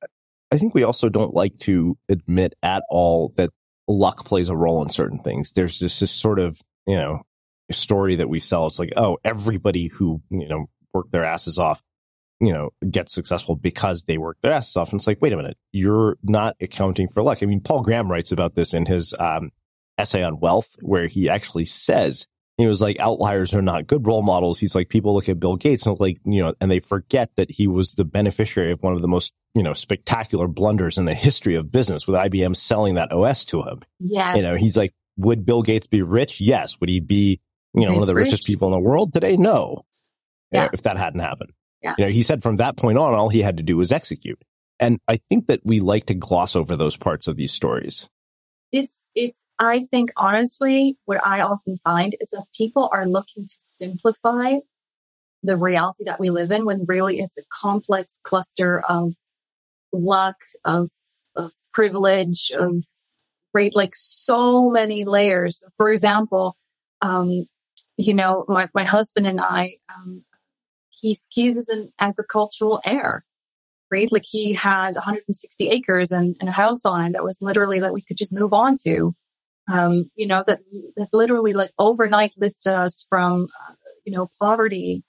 [0.51, 3.51] I think we also don't like to admit at all that
[3.87, 5.53] luck plays a role in certain things.
[5.53, 7.23] There's this, this sort of, you know,
[7.71, 8.67] story that we sell.
[8.67, 11.83] It's like, oh, everybody who, you know, worked their asses off,
[12.41, 14.93] you know, get successful because they work their asses off.
[14.93, 17.43] And it's like, wait a minute, you're not accounting for luck.
[17.43, 19.51] I mean, Paul Graham writes about this in his um,
[19.99, 22.27] essay on wealth, where he actually says,
[22.57, 24.59] he was like, outliers are not good role models.
[24.59, 27.51] He's like, people look at Bill Gates and like, you know, and they forget that
[27.51, 31.15] he was the beneficiary of one of the most, you know, spectacular blunders in the
[31.15, 33.81] history of business with IBM selling that OS to him.
[34.01, 34.35] Yeah.
[34.35, 36.41] You know, he's like, would Bill Gates be rich?
[36.41, 36.81] Yes.
[36.81, 37.41] Would he be
[37.75, 39.37] you know, one of the richest people in the world today?
[39.37, 39.85] No.
[40.51, 40.71] Yeah.
[40.73, 41.53] if that hadn't happened.
[41.83, 41.95] Yeah.
[41.99, 44.41] You know, he said from that point on, all he had to do was execute.
[44.81, 48.09] And I think that we like to gloss over those parts of these stories.
[48.71, 53.55] It's, it's, I think honestly, what I often find is that people are looking to
[53.59, 54.57] simplify
[55.43, 59.15] the reality that we live in when really it's a complex cluster of
[59.93, 60.91] luck, of,
[61.35, 62.83] of privilege, of
[63.55, 65.65] right, like so many layers.
[65.77, 66.57] For example,
[67.01, 67.47] um,
[67.97, 70.25] you know, my, my husband and I, um,
[71.01, 73.25] he's, he's an agricultural heir,
[73.91, 74.11] right?
[74.13, 77.93] Like he had 160 acres and, and a house on it that was literally that
[77.93, 79.15] we could just move on to.
[79.71, 80.61] um, you know, that,
[80.97, 83.75] that literally like overnight lifted us from, uh,
[84.05, 85.05] you know, poverty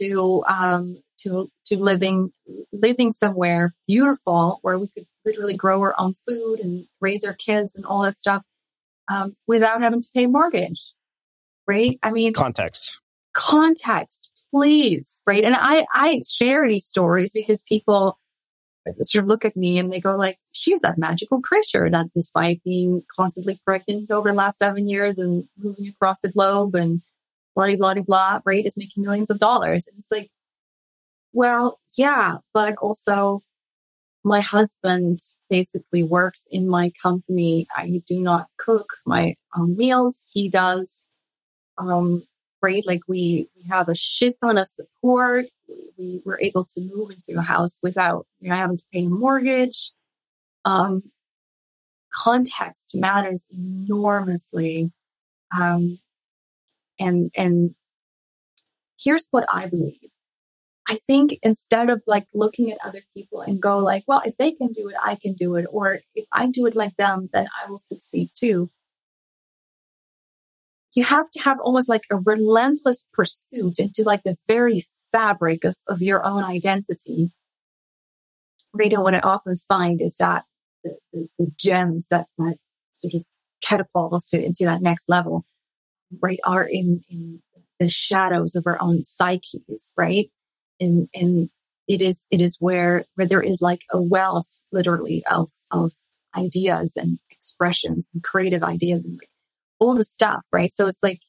[0.00, 2.32] to, um, to, to living,
[2.72, 7.74] living somewhere beautiful where we could literally grow our own food and raise our kids
[7.74, 8.44] and all that stuff,
[9.10, 10.92] um, without having to pay mortgage.
[11.66, 11.98] Right.
[12.00, 13.00] I mean, context,
[13.32, 15.22] context, please.
[15.26, 15.44] Right.
[15.44, 18.18] And I, I share these stories because people,
[19.02, 22.62] sort of look at me and they go like, she's that magical creature that despite
[22.62, 27.02] being constantly pregnant over the last seven years and moving across the globe and
[27.56, 29.88] blah, blah, blah, blah, right, is making millions of dollars.
[29.88, 30.30] And it's like,
[31.32, 33.42] well, yeah, but also
[34.22, 35.20] my husband
[35.50, 37.66] basically works in my company.
[37.76, 40.26] I do not cook my own meals.
[40.32, 41.06] He does.
[41.78, 42.24] Um,
[42.62, 42.84] right?
[42.86, 45.46] Like we, we have a shit ton of support
[45.98, 49.08] we were able to move into a house without you know, having to pay a
[49.08, 49.92] mortgage.
[50.64, 51.02] Um,
[52.12, 54.90] context matters enormously.
[55.56, 55.98] Um,
[56.98, 57.74] and, and
[58.98, 60.10] here's what I believe.
[60.88, 64.52] I think instead of like looking at other people and go like, well, if they
[64.52, 65.66] can do it, I can do it.
[65.70, 68.70] Or if I do it like them, then I will succeed too.
[70.96, 75.76] You have to have almost like a relentless pursuit into like the very fabric of,
[75.86, 77.30] of your own identity.
[78.72, 80.44] Rita, what I often find is that
[80.82, 82.56] the, the, the gems that, that
[82.92, 83.24] sort of
[83.62, 85.44] catapult us to, into that next level,
[86.22, 87.42] right, are in, in
[87.78, 90.30] the shadows of our own psyches, right?
[90.80, 91.50] And, and
[91.88, 95.92] it is, it is where, where there is like a wealth, literally, of, of
[96.34, 99.28] ideas and expressions and creative ideas and like
[99.78, 100.72] all the stuff, right?
[100.72, 101.20] So it's like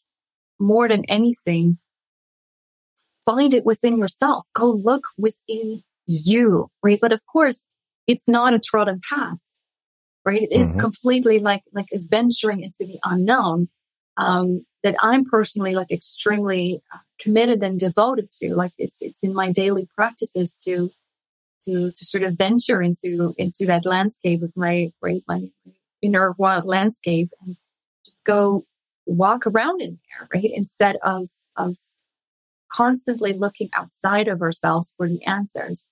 [0.60, 1.78] more than anything,
[3.26, 4.48] find it within yourself.
[4.54, 7.00] Go look within you, right?
[7.02, 7.66] But of course,
[8.08, 9.40] it's not a trodden path,
[10.26, 10.42] right?
[10.42, 10.80] It is mm-hmm.
[10.80, 13.70] completely like, like venturing into the unknown,
[14.16, 18.56] um, that I'm personally like extremely uh, committed and devoted to.
[18.56, 20.90] Like it's, it's in my daily practices to,
[21.66, 25.50] to, to sort of venture into, into that landscape of my, right, my
[26.02, 27.58] inner wild landscape and
[28.08, 28.66] just go
[29.06, 30.52] walk around in there, right?
[30.54, 31.28] Instead of,
[31.58, 31.76] of
[32.72, 35.88] constantly looking outside of ourselves for the answers.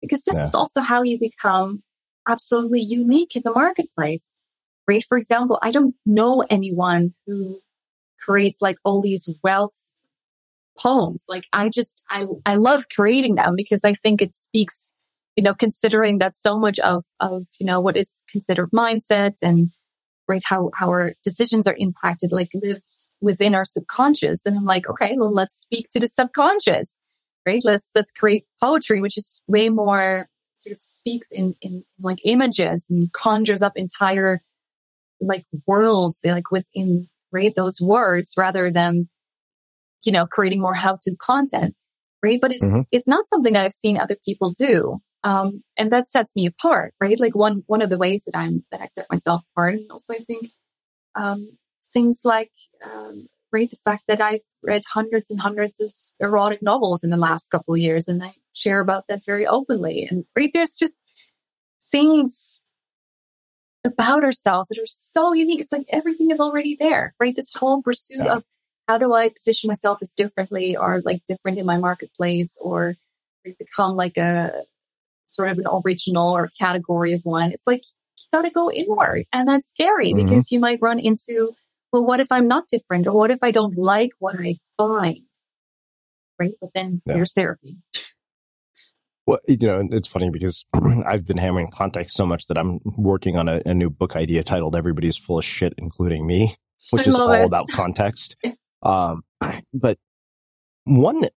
[0.00, 0.42] Because this yeah.
[0.42, 1.82] is also how you become
[2.28, 4.22] absolutely unique in the marketplace.
[4.86, 5.04] Right?
[5.06, 7.60] For example, I don't know anyone who
[8.24, 9.74] creates like all these wealth
[10.78, 11.24] poems.
[11.28, 14.92] Like I just, I, I love creating them because I think it speaks,
[15.36, 19.72] you know, considering that so much of, of, you know, what is considered mindset and
[20.28, 20.42] right?
[20.44, 22.82] How, how our decisions are impacted, like live
[23.20, 24.44] within our subconscious.
[24.44, 26.96] And I'm like, okay, well, let's speak to the subconscious,
[27.46, 27.62] right?
[27.64, 32.88] Let's, let's create poetry, which is way more sort of speaks in, in like images
[32.90, 34.42] and conjures up entire
[35.20, 37.54] like worlds, like within, right?
[37.56, 39.08] Those words rather than,
[40.04, 41.74] you know, creating more how to content,
[42.22, 42.40] right?
[42.40, 42.80] But it's, mm-hmm.
[42.92, 45.00] it's not something I've seen other people do.
[45.28, 47.20] Um, and that sets me apart, right?
[47.20, 49.74] Like one, one of the ways that I'm, that I set myself apart.
[49.74, 50.52] And also I think,
[51.14, 51.58] um,
[51.92, 52.52] things like,
[52.82, 57.18] um, right, the fact that I've read hundreds and hundreds of erotic novels in the
[57.18, 60.06] last couple of years and I share about that very openly.
[60.10, 61.02] And right, there's just
[61.82, 62.62] things
[63.84, 65.60] about ourselves that are so unique.
[65.60, 67.36] It's like everything is already there, right?
[67.36, 68.36] This whole pursuit yeah.
[68.36, 68.44] of
[68.86, 72.96] how do I position myself as differently or like different in my marketplace or
[73.58, 74.64] become like a
[75.34, 77.52] sort of an original or category of one.
[77.52, 77.82] It's like
[78.18, 79.26] you got to go inward.
[79.32, 80.26] And that's scary mm-hmm.
[80.26, 81.52] because you might run into,
[81.92, 83.06] well, what if I'm not different?
[83.06, 85.20] Or what if I don't like what I find?
[86.38, 86.54] Right.
[86.60, 87.14] But then yeah.
[87.14, 87.78] there's therapy.
[89.26, 90.64] Well, you know, it's funny because
[91.06, 94.42] I've been hammering context so much that I'm working on a, a new book idea
[94.42, 96.56] titled Everybody's Full of Shit, including me,
[96.90, 97.44] which I is all it.
[97.44, 98.36] about context.
[98.82, 99.22] um,
[99.74, 99.98] but
[100.84, 101.28] one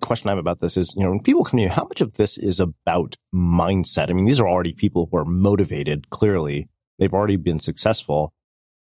[0.00, 2.00] question I have about this is, you know, when people come to you, how much
[2.00, 4.10] of this is about mindset?
[4.10, 6.10] I mean, these are already people who are motivated.
[6.10, 6.68] Clearly,
[6.98, 8.32] they've already been successful.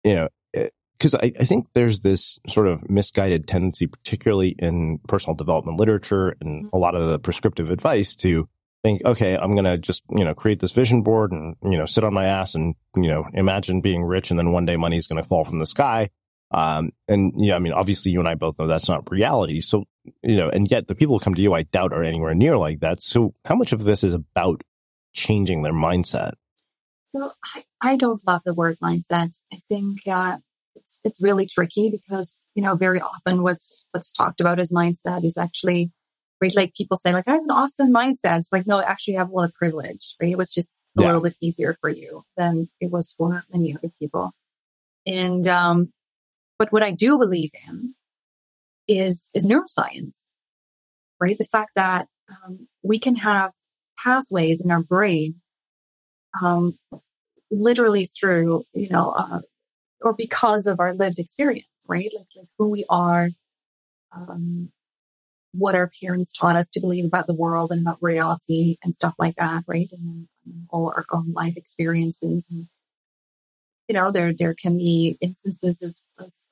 [0.04, 0.28] You know,
[0.98, 5.78] because eh, I, I think there's this sort of misguided tendency, particularly in personal development
[5.78, 6.76] literature and mm-hmm.
[6.76, 8.48] a lot of the prescriptive advice to
[8.82, 11.86] think, okay, I'm going to just, you know, create this vision board and, you know,
[11.86, 14.96] sit on my ass and, you know, imagine being rich and then one day money
[14.96, 16.09] is going to fall from the sky.
[16.51, 19.61] Um, and yeah, I mean, obviously you and I both know that's not reality.
[19.61, 19.84] So,
[20.22, 22.57] you know, and yet the people who come to you, I doubt are anywhere near
[22.57, 23.03] like that.
[23.03, 24.62] So how much of this is about
[25.12, 26.32] changing their mindset?
[27.05, 29.36] So I, I don't love the word mindset.
[29.53, 30.38] I think, uh,
[30.74, 35.24] it's, it's really tricky because, you know, very often what's, what's talked about as mindset
[35.24, 35.90] is actually,
[36.40, 36.55] right?
[36.55, 38.38] Like people say like, I have an awesome mindset.
[38.38, 40.32] It's like, no, actually have a lot of privilege, right?
[40.32, 41.07] It was just a yeah.
[41.09, 44.30] little bit easier for you than it was for many other people.
[45.07, 45.92] And, um,
[46.59, 47.94] but what I do believe in
[48.86, 50.14] is, is neuroscience,
[51.20, 51.38] right?
[51.38, 53.52] The fact that, um, we can have
[54.02, 55.36] pathways in our brain,
[56.42, 56.78] um,
[57.50, 59.40] literally through, you know, uh,
[60.00, 62.11] or because of our lived experience, right?
[62.16, 63.30] Like, like who we are,
[64.14, 64.70] um,
[65.52, 69.14] what our parents taught us to believe about the world and about reality and stuff
[69.18, 69.88] like that, right?
[69.92, 72.48] And, and all our own life experiences.
[72.50, 72.68] And,
[73.88, 75.94] you know, there, there can be instances of,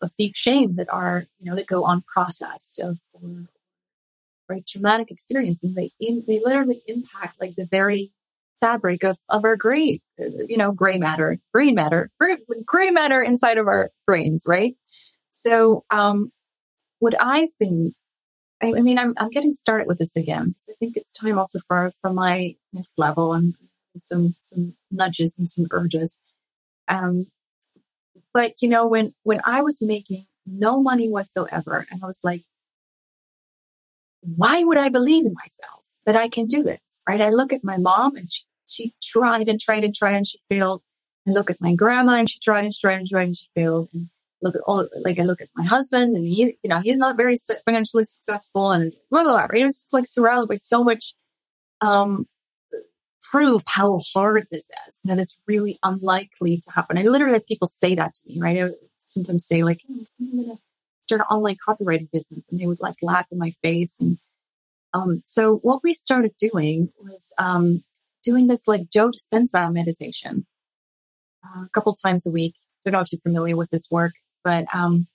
[0.00, 3.46] of, deep shame that are, you know, that go unprocessed of, or,
[4.48, 5.74] right, traumatic experiences.
[5.74, 8.12] They, in, they literally impact like the very
[8.60, 13.66] fabric of, of our gray, you know, gray matter, green matter, gray, matter inside of
[13.66, 14.76] our brains, right?
[15.30, 16.32] So, um,
[16.98, 17.94] what I've been
[18.62, 20.54] I, I mean, I'm, I'm getting started with this again.
[20.68, 23.54] I think it's time also for, for my next level and
[24.00, 26.20] some, some nudges and some urges.
[26.88, 27.26] Um,
[28.36, 32.42] but you know, when, when I was making no money whatsoever and I was like,
[34.20, 36.80] why would I believe in myself that I can do this?
[37.08, 37.22] Right.
[37.22, 40.38] I look at my mom and she, she tried and tried and tried and she
[40.50, 40.82] failed.
[41.26, 43.88] I look at my grandma and she tried and tried and tried and she failed.
[43.94, 44.10] And
[44.42, 47.16] look at all, like I look at my husband and he, you know, he's not
[47.16, 49.62] very financially successful and blah, blah, blah, right?
[49.62, 51.14] It was just like surrounded by so much,
[51.80, 52.26] um,
[53.30, 56.98] proof how hard this is that it's really unlikely to happen.
[56.98, 58.64] I literally have people say that to me, right?
[58.64, 58.70] I
[59.04, 60.58] sometimes say like, oh, I'm going to
[61.00, 64.00] start an online copywriting business and they would like laugh in my face.
[64.00, 64.18] And,
[64.92, 67.84] um, so what we started doing was, um,
[68.22, 70.46] doing this like Joe Dispenza meditation
[71.44, 72.54] uh, a couple times a week.
[72.58, 74.14] I don't know if you're familiar with this work
[74.46, 75.08] but um,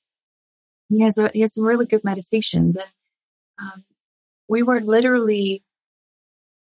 [0.90, 2.90] he has a, he has some really good meditations, and
[3.58, 3.86] um,
[4.50, 5.64] we were literally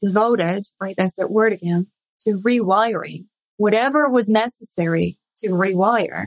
[0.00, 0.66] devoted.
[0.80, 1.88] Right, that's that word again
[2.20, 3.26] to rewiring
[3.56, 6.26] whatever was necessary to rewire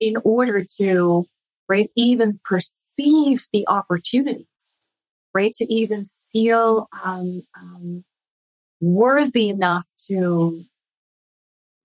[0.00, 1.24] in order to
[1.68, 4.46] right even perceive the opportunities,
[5.32, 8.04] right, to even feel um, um,
[8.80, 10.64] worthy enough to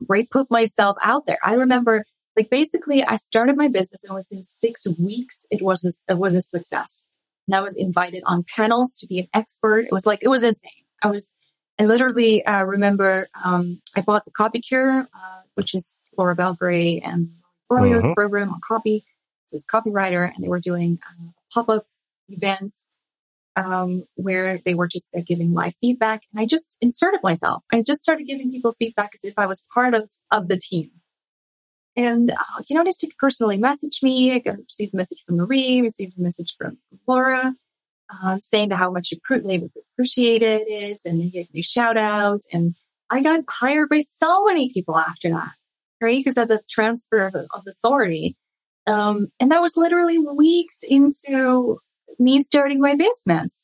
[0.07, 1.39] right put myself out there.
[1.43, 2.05] I remember
[2.35, 6.35] like basically, I started my business and within six weeks, it was a, it was
[6.35, 7.07] a success.
[7.47, 9.81] And I was invited on panels to be an expert.
[9.81, 10.71] It was like it was insane.
[11.01, 11.35] I was
[11.79, 17.01] I literally uh, remember um, I bought the Copy Cure, uh, which is Laura Belgray
[17.03, 17.29] and
[17.69, 18.15] Forleo's uh-huh.
[18.15, 19.05] program on copy.
[19.45, 21.87] So it's copywriter, and they were doing uh, pop up
[22.27, 22.85] events
[23.55, 26.23] um, where they were just uh, giving live feedback.
[26.31, 27.63] And I just inserted myself.
[27.73, 30.91] I just started giving people feedback as if I was part of of the team.
[31.95, 34.31] And, uh, you know, just personally message me.
[34.31, 36.77] I received a message from Marie, received a message from
[37.07, 37.55] Laura,
[38.09, 42.41] uh, saying how much they appreciated it and they gave me shout out.
[42.51, 42.75] And
[43.09, 45.51] I got hired by so many people after that,
[46.01, 46.19] right?
[46.19, 48.35] Because of the transfer of, of authority.
[48.87, 51.79] Um, and that was literally weeks into
[52.17, 53.57] me starting my business.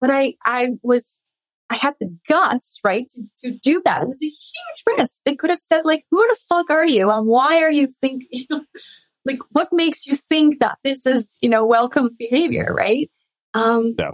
[0.00, 1.20] But I, I was
[1.68, 4.02] I had the guts, right, to, to do that.
[4.02, 5.22] It was a huge risk.
[5.24, 7.10] They could have said, like, who the fuck are you?
[7.10, 8.46] And why are you thinking,
[9.24, 13.10] like, what makes you think that this is, you know, welcome behavior, right?
[13.56, 14.10] Um, yeah.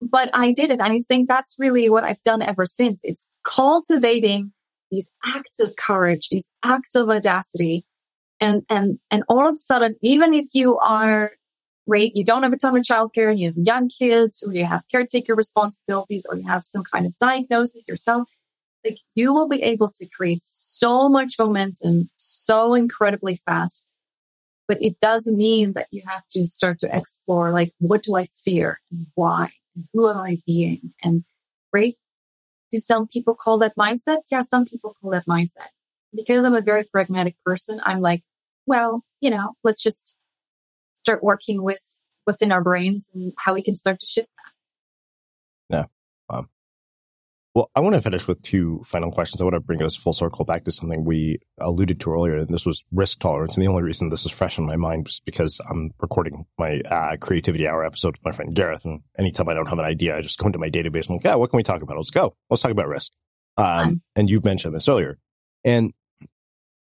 [0.00, 0.80] But I did it.
[0.80, 3.00] And I think that's really what I've done ever since.
[3.02, 4.52] It's cultivating
[4.90, 7.84] these acts of courage, these acts of audacity.
[8.40, 11.32] And, and, and all of a sudden, even if you are
[11.86, 12.12] right?
[12.14, 14.82] You don't have a ton of childcare and you have young kids or you have
[14.90, 18.28] caretaker responsibilities or you have some kind of diagnosis yourself.
[18.84, 23.84] Like you will be able to create so much momentum so incredibly fast.
[24.66, 28.26] But it doesn't mean that you have to start to explore like, what do I
[28.26, 29.50] fear and why?
[29.76, 30.94] And who am I being?
[31.02, 31.24] And
[31.72, 31.96] right?
[32.70, 34.18] Do some people call that mindset?
[34.30, 35.68] Yeah, some people call that mindset.
[36.14, 38.22] Because I'm a very pragmatic person, I'm like,
[38.66, 40.16] well, you know, let's just
[40.94, 41.82] start working with
[42.24, 44.30] what's in our brains and how we can start to shift
[45.68, 45.76] that.
[45.76, 46.36] Yeah.
[46.36, 46.48] Um,
[47.54, 49.40] well, I want to finish with two final questions.
[49.40, 52.48] I want to bring us full circle back to something we alluded to earlier, and
[52.48, 53.56] this was risk tolerance.
[53.56, 56.80] And the only reason this is fresh in my mind is because I'm recording my
[56.80, 58.84] uh, creativity hour episode with my friend Gareth.
[58.84, 61.24] And anytime I don't have an idea, I just go into my database and like,
[61.24, 61.96] yeah, what can we talk about?
[61.96, 62.34] Let's go.
[62.50, 63.12] Let's talk about risk.
[63.56, 65.18] Um, and you mentioned this earlier.
[65.64, 65.92] And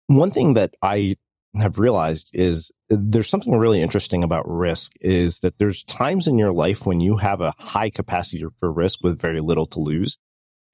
[0.08, 1.18] one thing that I
[1.60, 6.54] have realized is there's something really interesting about risk is that there's times in your
[6.54, 10.18] life when you have a high capacity for risk with very little to lose.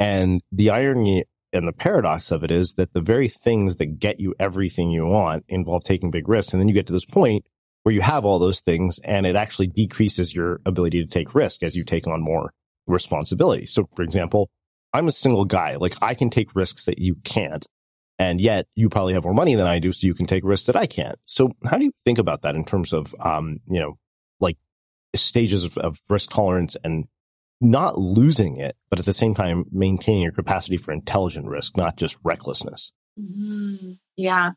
[0.01, 4.19] And the irony and the paradox of it is that the very things that get
[4.19, 6.53] you everything you want involve taking big risks.
[6.53, 7.45] And then you get to this point
[7.83, 11.61] where you have all those things and it actually decreases your ability to take risk
[11.61, 12.51] as you take on more
[12.87, 13.67] responsibility.
[13.67, 14.49] So for example,
[14.91, 15.75] I'm a single guy.
[15.75, 17.63] Like I can take risks that you can't.
[18.17, 20.65] And yet you probably have more money than I do, so you can take risks
[20.65, 21.19] that I can't.
[21.25, 23.99] So how do you think about that in terms of, um, you know,
[24.39, 24.57] like
[25.15, 27.05] stages of, of risk tolerance and
[27.61, 31.95] not losing it, but at the same time maintaining your capacity for intelligent risk, not
[31.95, 32.91] just recklessness?
[33.19, 34.51] Mm, yeah.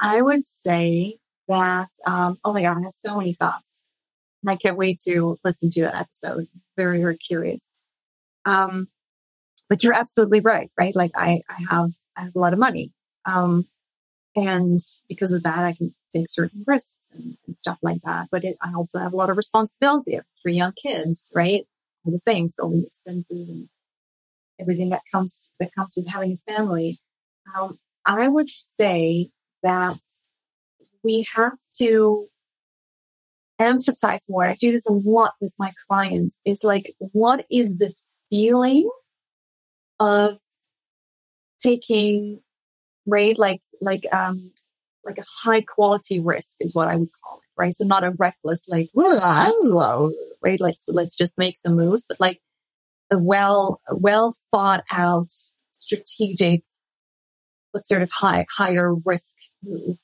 [0.00, 3.82] I would say that, um, oh my God, I have so many thoughts.
[4.42, 6.46] And I can't wait to listen to that episode.
[6.76, 7.62] Very, very curious.
[8.44, 8.88] Um,
[9.68, 10.94] but you're absolutely right, right?
[10.94, 12.92] Like I, I have, I have a lot of money.
[13.24, 13.66] Um,
[14.36, 18.28] and because of that, I can take certain risks and, and stuff like that.
[18.30, 20.12] But it, I also have a lot of responsibility.
[20.12, 21.66] I have three young kids, right?
[22.08, 23.68] All the things, all the expenses and
[24.58, 26.98] everything that comes, that comes with having a family.
[27.54, 29.30] Um, I would say
[29.62, 29.98] that
[31.04, 32.26] we have to
[33.58, 34.44] emphasize more.
[34.46, 37.92] I do this a lot with my clients It's like, what is the
[38.30, 38.88] feeling
[40.00, 40.38] of
[41.60, 42.40] taking
[43.06, 44.52] right like like um
[45.04, 47.76] like a high quality risk is what I would call it, right?
[47.76, 48.90] So not a reckless like
[50.42, 52.40] right, so let's just make some moves, but like
[53.10, 55.32] a well well thought out
[55.72, 56.62] strategic
[57.72, 59.98] but sort of high higher risk move.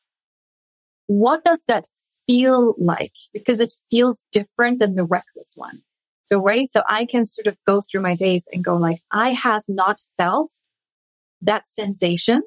[1.06, 1.86] What does that
[2.26, 3.14] feel like?
[3.32, 5.82] Because it feels different than the reckless one.
[6.22, 6.70] So, right.
[6.70, 9.98] So I can sort of go through my days and go like, I have not
[10.16, 10.50] felt
[11.42, 12.42] that sensation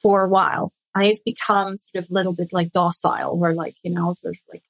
[0.00, 0.72] for a while.
[0.94, 4.40] I've become sort of a little bit like docile where like, you know, sort of
[4.52, 4.62] like,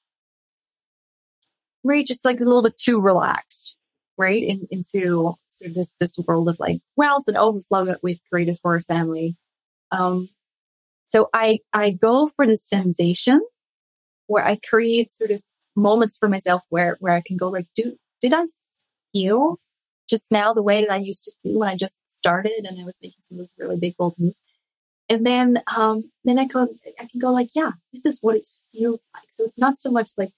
[1.84, 2.06] right.
[2.06, 3.76] Just like a little bit too relaxed,
[4.18, 4.42] right.
[4.42, 8.58] In, into sort of this, this world of like wealth and overflow that we've created
[8.60, 9.36] for our family.
[9.90, 10.28] Um,
[11.04, 13.40] so I, I go for the sensation
[14.26, 15.42] where I create sort of
[15.74, 18.44] moments for myself where where I can go like, do did I
[19.12, 19.58] feel
[20.08, 22.84] just now the way that I used to feel when I just started and I
[22.84, 24.38] was making some of those really big bold moves?
[25.10, 26.68] And then um then I go
[26.98, 29.26] I can go like, yeah, this is what it feels like.
[29.32, 30.30] So it's not so much like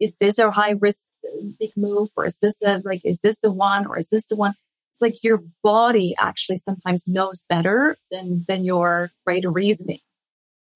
[0.00, 1.06] is this a high risk
[1.58, 4.36] big move or is this a like is this the one or is this the
[4.36, 4.54] one?
[4.92, 10.00] It's like your body actually sometimes knows better than than your right reasoning.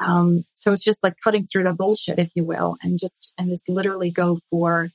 [0.01, 3.49] Um, so it's just like cutting through the bullshit, if you will, and just, and
[3.49, 4.91] just literally go for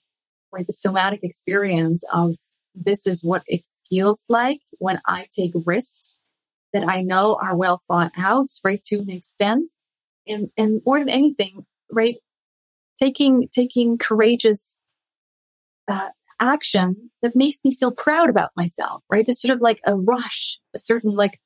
[0.51, 2.35] like the somatic experience of
[2.75, 6.19] this is what it feels like when I take risks
[6.73, 8.81] that I know are well thought out, right?
[8.83, 9.71] To an extent.
[10.27, 12.17] And, and more than anything, right?
[12.97, 14.77] Taking, taking courageous,
[15.87, 16.09] uh,
[16.39, 19.25] action that makes me feel proud about myself, right?
[19.25, 21.39] There's sort of like a rush, a certain like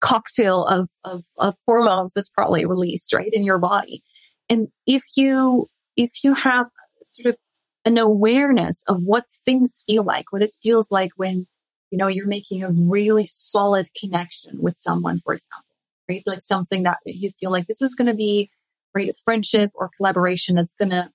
[0.00, 4.02] cocktail of, of, of hormones that's probably released, right, in your body.
[4.48, 6.66] And if you, if you have
[7.02, 7.38] sort of
[7.84, 11.46] an awareness of what things feel like, what it feels like when,
[11.90, 15.64] you know, you're making a really solid connection with someone, for example,
[16.08, 16.22] right?
[16.26, 18.50] Like something that you feel like this is going to be,
[18.94, 21.10] right, a friendship or collaboration that's going to,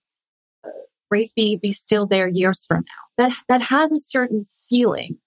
[0.65, 0.69] uh,
[1.11, 3.25] right, be, be still there years from now.
[3.25, 5.17] That, that has a certain feeling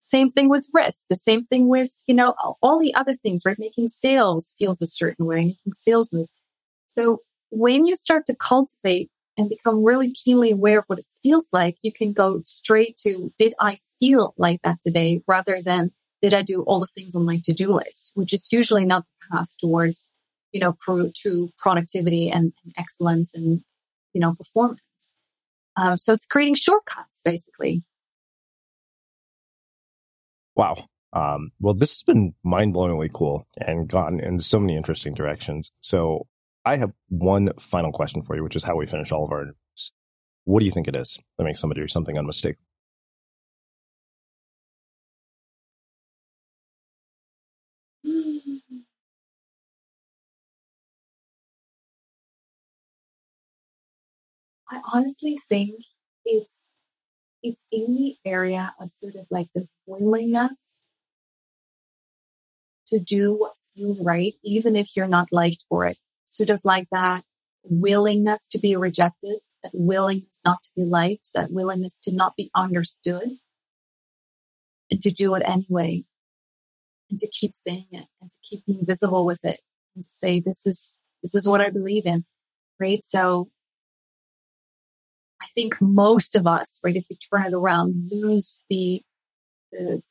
[0.00, 1.06] same thing with risk.
[1.08, 3.58] The same thing with, you know, all the other things, right?
[3.58, 6.32] Making sales feels a certain way, making sales moves.
[6.86, 7.20] So
[7.50, 11.76] when you start to cultivate and become really keenly aware of what it feels like,
[11.82, 16.42] you can go straight to, did I feel like that today rather than did I
[16.42, 20.10] do all the things on my to-do list, which is usually not the path towards,
[20.52, 23.62] you know, pro- true productivity and, and, excellence and,
[24.12, 24.80] you know, performance.
[25.76, 27.84] Um, so it's creating shortcuts basically
[30.60, 30.76] Wow.
[31.14, 35.70] Um, well, this has been mind blowingly cool and gone in so many interesting directions.
[35.80, 36.26] So
[36.66, 39.40] I have one final question for you, which is how we finish all of our
[39.40, 39.92] interviews.
[40.44, 42.62] What do you think it is that makes somebody do something unmistakable?
[54.92, 55.76] Honestly think
[56.24, 56.52] it's
[57.42, 60.80] it's in the area of sort of like the willingness
[62.88, 65.96] to do what feels right, even if you're not liked for it.
[66.26, 67.24] Sort of like that
[67.64, 72.50] willingness to be rejected, that willingness not to be liked, that willingness to not be
[72.54, 73.28] understood,
[74.90, 76.04] and to do it anyway,
[77.10, 79.60] and to keep saying it, and to keep being visible with it,
[79.94, 82.24] and to say, this is, this is what I believe in,
[82.78, 83.04] right?
[83.04, 83.50] So
[85.42, 89.02] I think most of us, right, if we turn it around, lose the,
[89.72, 90.02] the,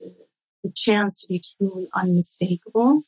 [0.64, 3.04] the, chance to be truly unmistakable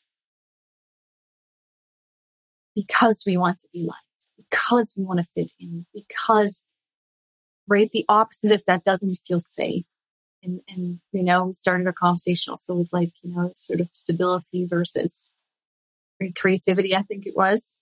[2.76, 6.64] because we want to be liked, because we want to fit in, because,
[7.68, 9.86] right, the opposite if that doesn't feel safe,
[10.44, 13.90] And, and, you know, we started our conversation also with like, you know, sort of
[13.94, 15.32] stability versus
[16.36, 17.80] creativity, I think it was.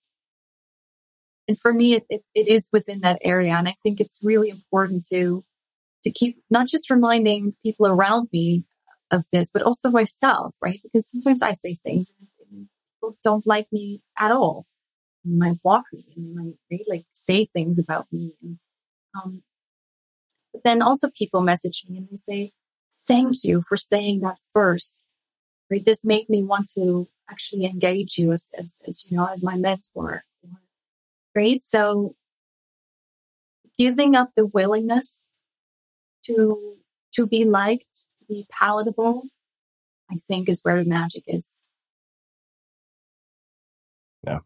[1.50, 3.54] And for me, it, it, it is within that area.
[3.54, 5.44] And I think it's really important to,
[6.04, 8.62] to keep not just reminding people around me
[9.10, 10.78] of this, but also myself, right?
[10.84, 12.06] Because sometimes I say things
[12.52, 14.64] and people don't like me at all.
[15.24, 18.36] They might block me and they might right, like say things about me.
[18.40, 18.58] And,
[19.16, 19.42] um,
[20.52, 22.52] but then also people message me and they say,
[23.08, 25.04] thank you for saying that first.
[25.68, 25.84] Right?
[25.84, 29.56] This made me want to actually engage you as, as, as you know, as my
[29.56, 30.22] mentor.
[31.34, 31.62] Right?
[31.62, 32.14] So
[33.78, 35.26] giving up the willingness
[36.24, 36.76] to,
[37.14, 39.22] to be liked, to be palatable,
[40.10, 41.46] I think is where the magic is.
[44.26, 44.40] Yeah.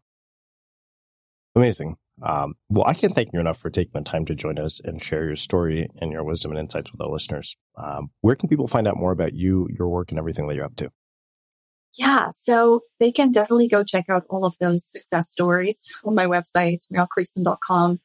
[1.55, 1.97] Amazing.
[2.21, 5.01] Um, well, I can't thank you enough for taking the time to join us and
[5.01, 7.57] share your story and your wisdom and insights with our listeners.
[7.75, 10.65] Um, where can people find out more about you, your work, and everything that you're
[10.65, 10.89] up to?
[11.97, 16.25] Yeah, so they can definitely go check out all of those success stories on my
[16.25, 17.99] website, merelkriegsman.com.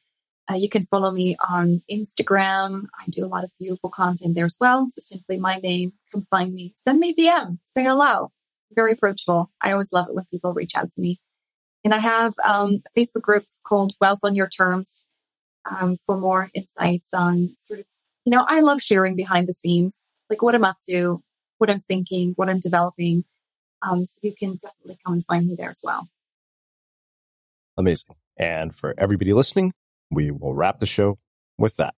[0.49, 2.85] Uh, you can follow me on Instagram.
[2.99, 4.87] I do a lot of beautiful content there as well.
[4.91, 8.31] So simply my name, come find me, send me DM, say hello.
[8.73, 9.51] Very approachable.
[9.61, 11.19] I always love it when people reach out to me.
[11.83, 15.05] And I have um, a Facebook group called Wealth on Your Terms
[15.69, 17.85] um, for more insights on sort of,
[18.25, 21.21] you know, I love sharing behind the scenes, like what I'm up to,
[21.57, 23.25] what I'm thinking, what I'm developing.
[23.83, 26.07] Um, so you can definitely come and find me there as well.
[27.77, 28.15] Amazing.
[28.37, 29.73] And for everybody listening,
[30.09, 31.17] we will wrap the show
[31.57, 31.93] with that.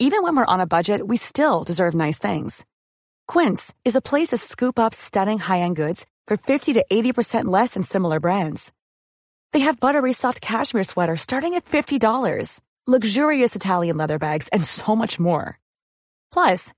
[0.00, 2.64] Even when we're on a budget, we still deserve nice things.
[3.26, 7.46] Quince is a place to scoop up stunning high end goods for 50 to 80%
[7.46, 8.72] less than similar brands.
[9.52, 14.94] They have buttery soft cashmere sweaters starting at $50, luxurious Italian leather bags, and so
[14.94, 15.58] much more.
[16.32, 16.72] Plus,